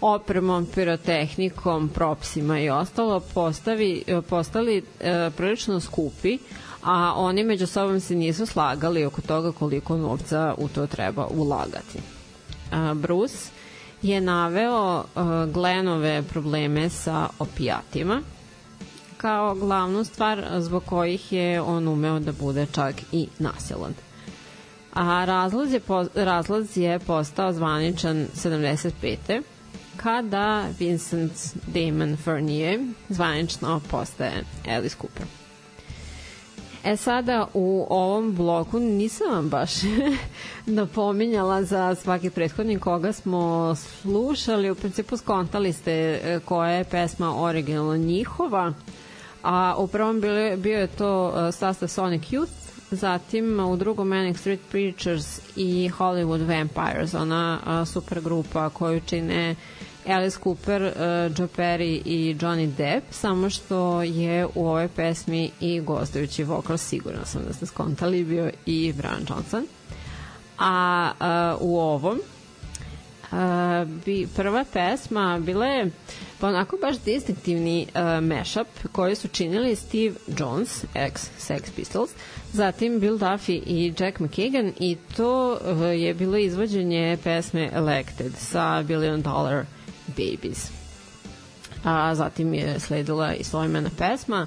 [0.00, 6.38] opremom, pirotehnikom, propsima i ostalo postavi, postali e, prilično skupi,
[6.84, 11.98] a oni među sobom se nisu slagali oko toga koliko novca u to treba ulagati.
[12.94, 13.50] Bruce
[14.02, 15.04] je naveo
[15.52, 18.22] Glenove probleme sa opijatima
[19.20, 23.94] kao glavnu stvar zbog kojih je on umeo da bude čak i nasilan.
[24.92, 29.42] A razlaz je, po, razlaz je postao zvaničan 75.
[29.96, 31.32] kada Vincent
[31.66, 35.39] Damon Fournier zvanično postaje Alice Cooper.
[36.84, 39.70] E sada u ovom bloku nisam vam baš
[40.66, 44.70] napominjala za svaki prethodni koga smo slušali.
[44.70, 48.72] U principu skontali ste e, koja je pesma originalno njihova.
[49.42, 54.38] A u prvom bio, bio je to e, sastav Sonic Youth, zatim u drugom Manic
[54.38, 59.56] Street Preachers i Hollywood Vampires, ona super grupa koju čine uh,
[60.10, 65.80] Alice Cooper, uh, Joe Perry i Johnny Depp, samo što je u ovoj pesmi i
[65.80, 69.66] gostujući vokal, sigurno sam da ste skontali, bio i Brian Johnson.
[70.58, 71.10] A
[71.60, 72.20] uh, u ovom
[73.32, 75.90] uh, bi prva pesma bila je
[76.40, 82.10] pa onako baš distinktivni uh, mashup koji su činili Steve Jones, ex Sex Pistols,
[82.52, 88.82] zatim Bill Duffy i Jack McKagan i to uh, je bilo izvođenje pesme Elected sa
[88.82, 89.64] Billion Dollar
[90.16, 90.70] Babies.
[91.84, 94.46] A zatim je sledila i svojmena pesma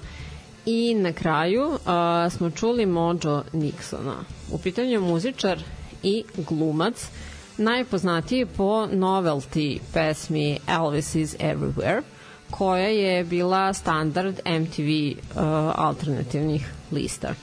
[0.66, 4.16] i na kraju a, smo čuli Mojo Nixona.
[4.52, 5.60] U pitanju je muzičar
[6.04, 7.08] i glumac,
[7.58, 12.02] najpoznatiji po novelty pesmi Elvis is Everywhere,
[12.52, 15.44] koja je bila standard MTV uh,
[15.76, 17.34] alternativnih lista.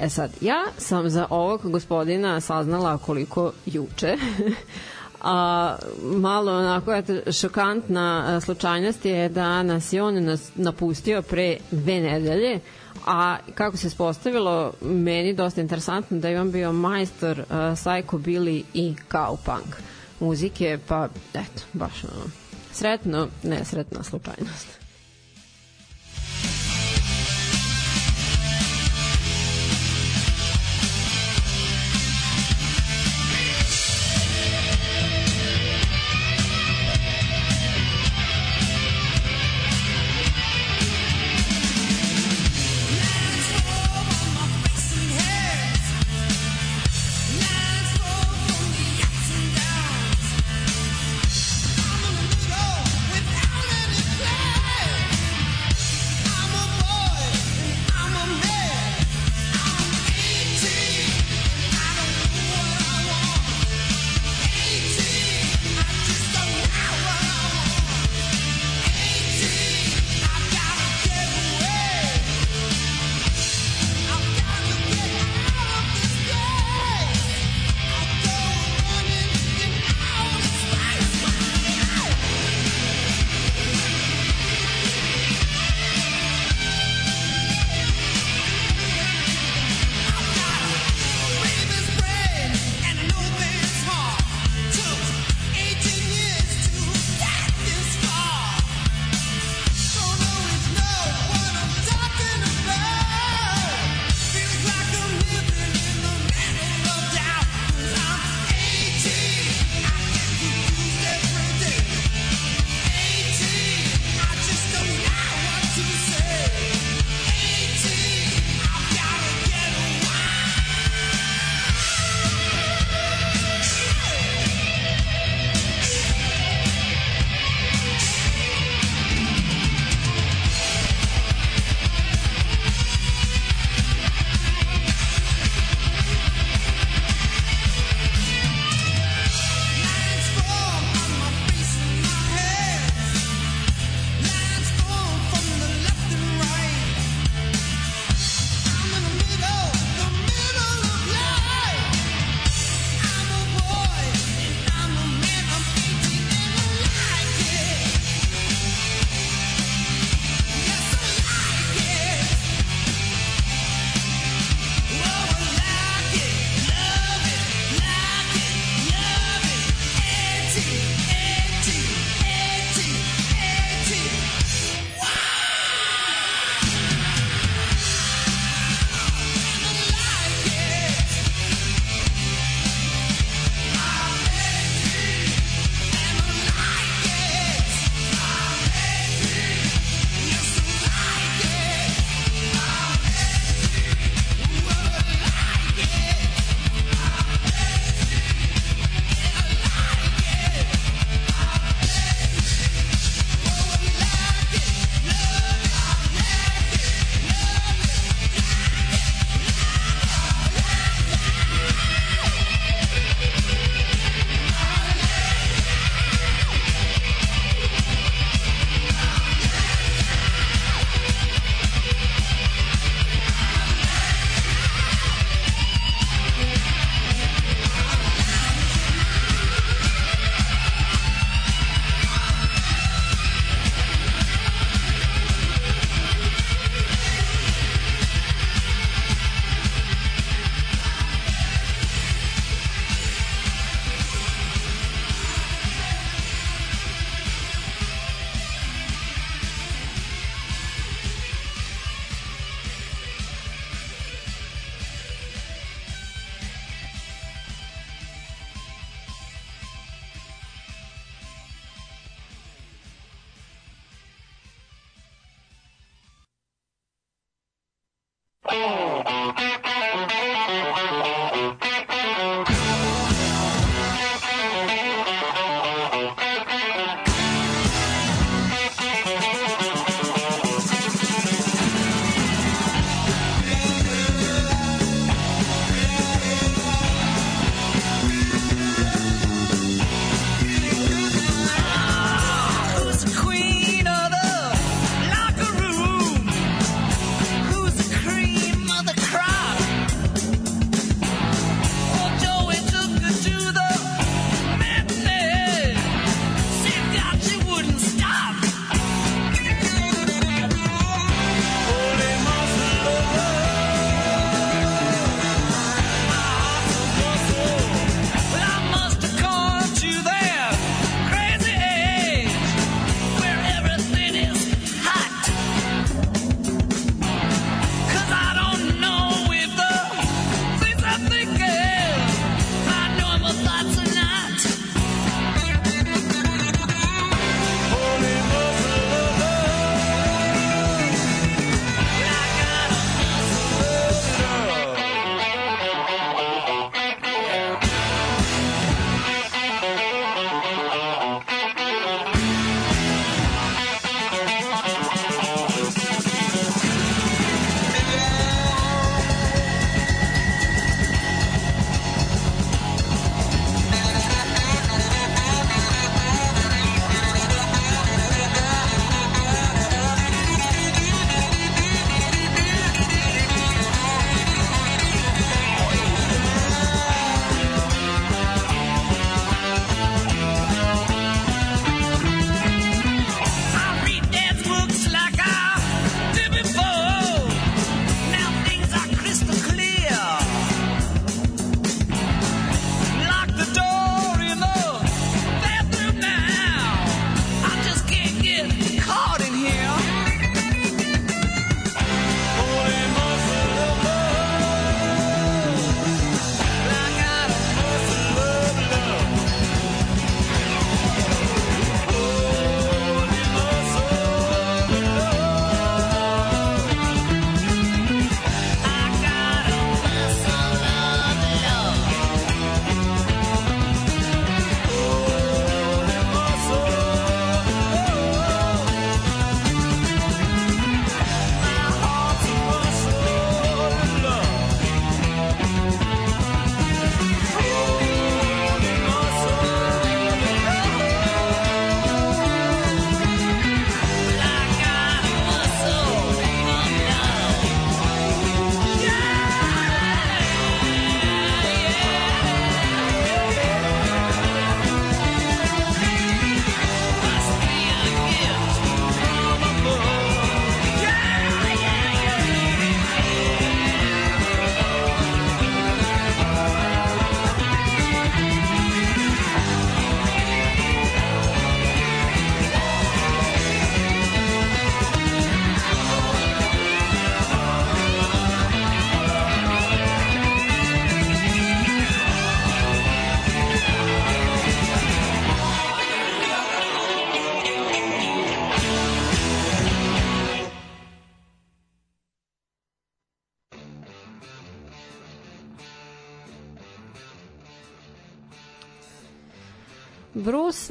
[0.00, 4.16] E sad, ja sam za ovog gospodina saznala koliko juče,
[5.24, 6.92] a malo onako
[7.32, 8.04] šokantna
[8.40, 12.60] slučajnost je da nas je on nas napustio pre dve nedelje
[13.06, 18.94] a kako se spostavilo meni dosta interesantno da je on bio majstor uh, psychobilly i
[19.10, 19.74] cowpunk
[20.20, 22.24] muzike pa eto baš ono
[22.72, 24.83] sretno nesretna slučajnost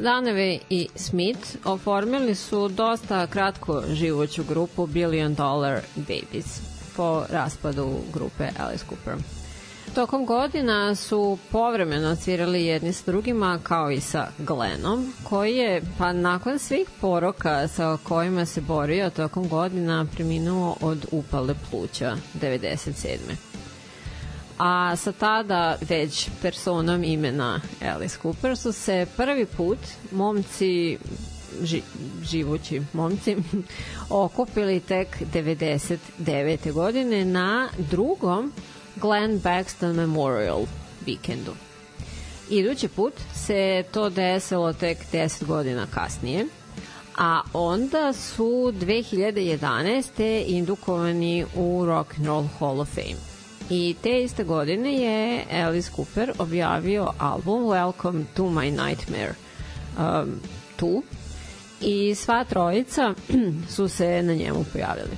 [0.03, 6.61] Daneve i Smith oformili su dosta kratko živuću grupu Billion Dollar Babies
[6.97, 9.23] po raspadu grupe Alice Cooper.
[9.95, 16.13] Tokom godina su povremeno svirali jedni s drugima kao i sa Glennom, koji je pa
[16.13, 23.52] nakon svih poroka sa kojima se borio tokom godina preminuo od upale pluća 97
[24.65, 27.61] a sa tada već personom imena
[27.95, 29.77] Alice Cooper su se prvi put
[30.11, 30.97] momci
[31.63, 31.81] ži,
[32.23, 33.35] živući momci
[34.09, 36.71] okupili tek 99.
[36.71, 38.53] godine na drugom
[38.95, 40.61] Glenn Baxton Memorial
[41.05, 41.51] vikendu.
[42.49, 46.45] Idući put se to desilo tek 10 godina kasnije,
[47.17, 50.43] a onda su 2011.
[50.47, 53.32] indukovani u Rock and Roll Hall of Fame.
[53.69, 59.33] I te iste godine je Alice Cooper objavio album Welcome to my Nightmare
[59.97, 60.39] um,
[60.79, 61.01] 2
[61.81, 63.13] i sva trojica
[63.75, 65.17] su se na njemu pojavili.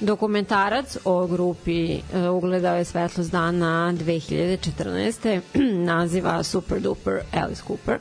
[0.00, 5.40] Dokumentarac o grupi uh, ugledao je svetlost dana 2014.
[5.92, 7.98] naziva Super Duper Alice Cooper.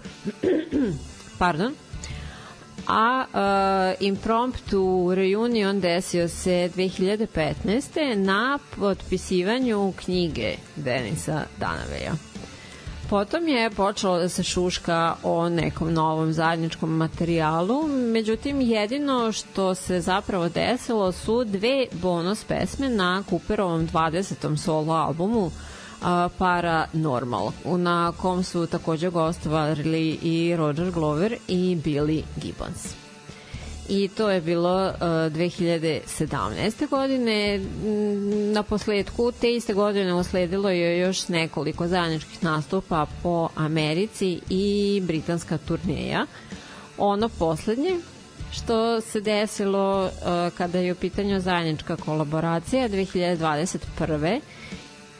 [1.40, 1.74] Pardon
[2.88, 8.16] a uh, impromptu reunion desio se 2015.
[8.16, 12.14] na potpisivanju knjige Denisa Danaveja.
[13.10, 20.02] Potom je počelo da se šuška o nekom novom zajedničkom materijalu, međutim jedino što se
[20.02, 24.58] zapravo desilo su dve bonus pesme na Cooperovom 20.
[24.58, 25.52] solo albumu
[26.38, 32.94] Paranormal, na kom su takođe gostovali i Roger Glover i Billy Gibbons.
[33.90, 36.90] I to je bilo uh, 2017.
[36.90, 37.60] godine.
[38.54, 45.58] Na posledku te iste godine usledilo je još nekoliko zajedničkih nastupa po Americi i britanska
[45.58, 46.26] turneja.
[46.98, 47.96] Ono poslednje
[48.52, 50.12] što se desilo uh,
[50.58, 54.40] kada je u pitanju zajednička kolaboracija 2021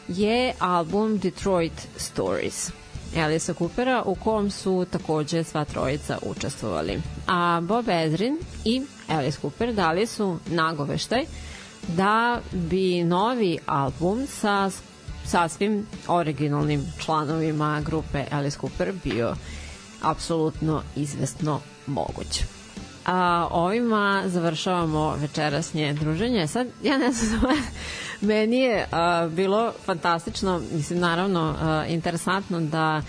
[0.08, 2.70] je album Detroit Stories
[3.16, 7.02] Elisa Coopera u kom su takođe sva trojica učestvovali.
[7.26, 11.24] A Bob Ezrin i Alice Cooper dali su nagoveštaj
[11.88, 14.70] da bi novi album sa
[15.24, 19.34] sasvim originalnim članovima grupe Alice Cooper bio
[20.02, 22.42] apsolutno izvestno moguć.
[23.06, 26.46] A ovima završavamo večerasnje druženje.
[26.46, 27.40] Sad, ja ne znam
[28.20, 33.02] Meni je uh, bilo fantastično, mislim naravno uh, interesantno da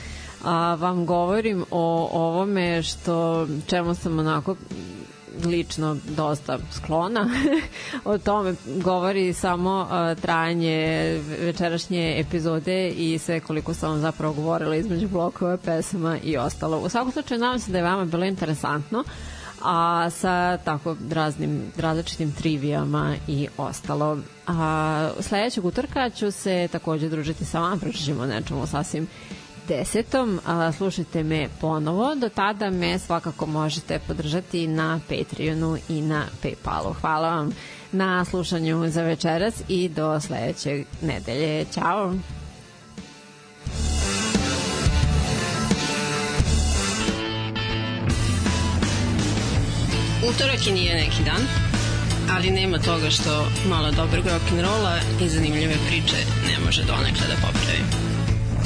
[0.44, 4.56] a, vam govorim o ovome što čemu sam onako
[5.46, 7.30] lično dosta sklona.
[8.06, 14.76] o tome govori samo uh, trajanje večerašnje epizode i sve koliko sam vam zapravo govorila
[14.76, 16.78] između blokova pesama i ostalo.
[16.80, 19.00] U svakom slučaju nadam se da je vama bilo interesantno.
[19.00, 19.06] Uh,
[19.62, 24.18] a sa tako raznim različitim trivijama i ostalo.
[24.48, 29.08] A sledećeg utorka ću se takođe družiti sa vama, pričamo nečemu sasvim
[29.68, 30.40] desetom.
[30.46, 32.16] A, slušajte me ponovo.
[32.16, 36.94] Do tada me svakako možete podržati na Patreonu i na Paypalu.
[37.02, 37.52] Hvala vam
[37.92, 41.66] na slušanju za večeras i do sledećeg nedelje.
[41.66, 42.14] Ćao!
[50.24, 51.42] Utorak i nije neki dan,
[52.32, 56.18] ali nema toga što malo dobrog rock'n'rolla i zanimljive priče
[56.48, 57.84] ne može donekle da popravi.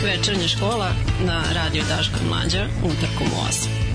[0.04, 0.90] Večernja škola
[1.26, 3.93] na radio Daško Mlađa utorkom u 8.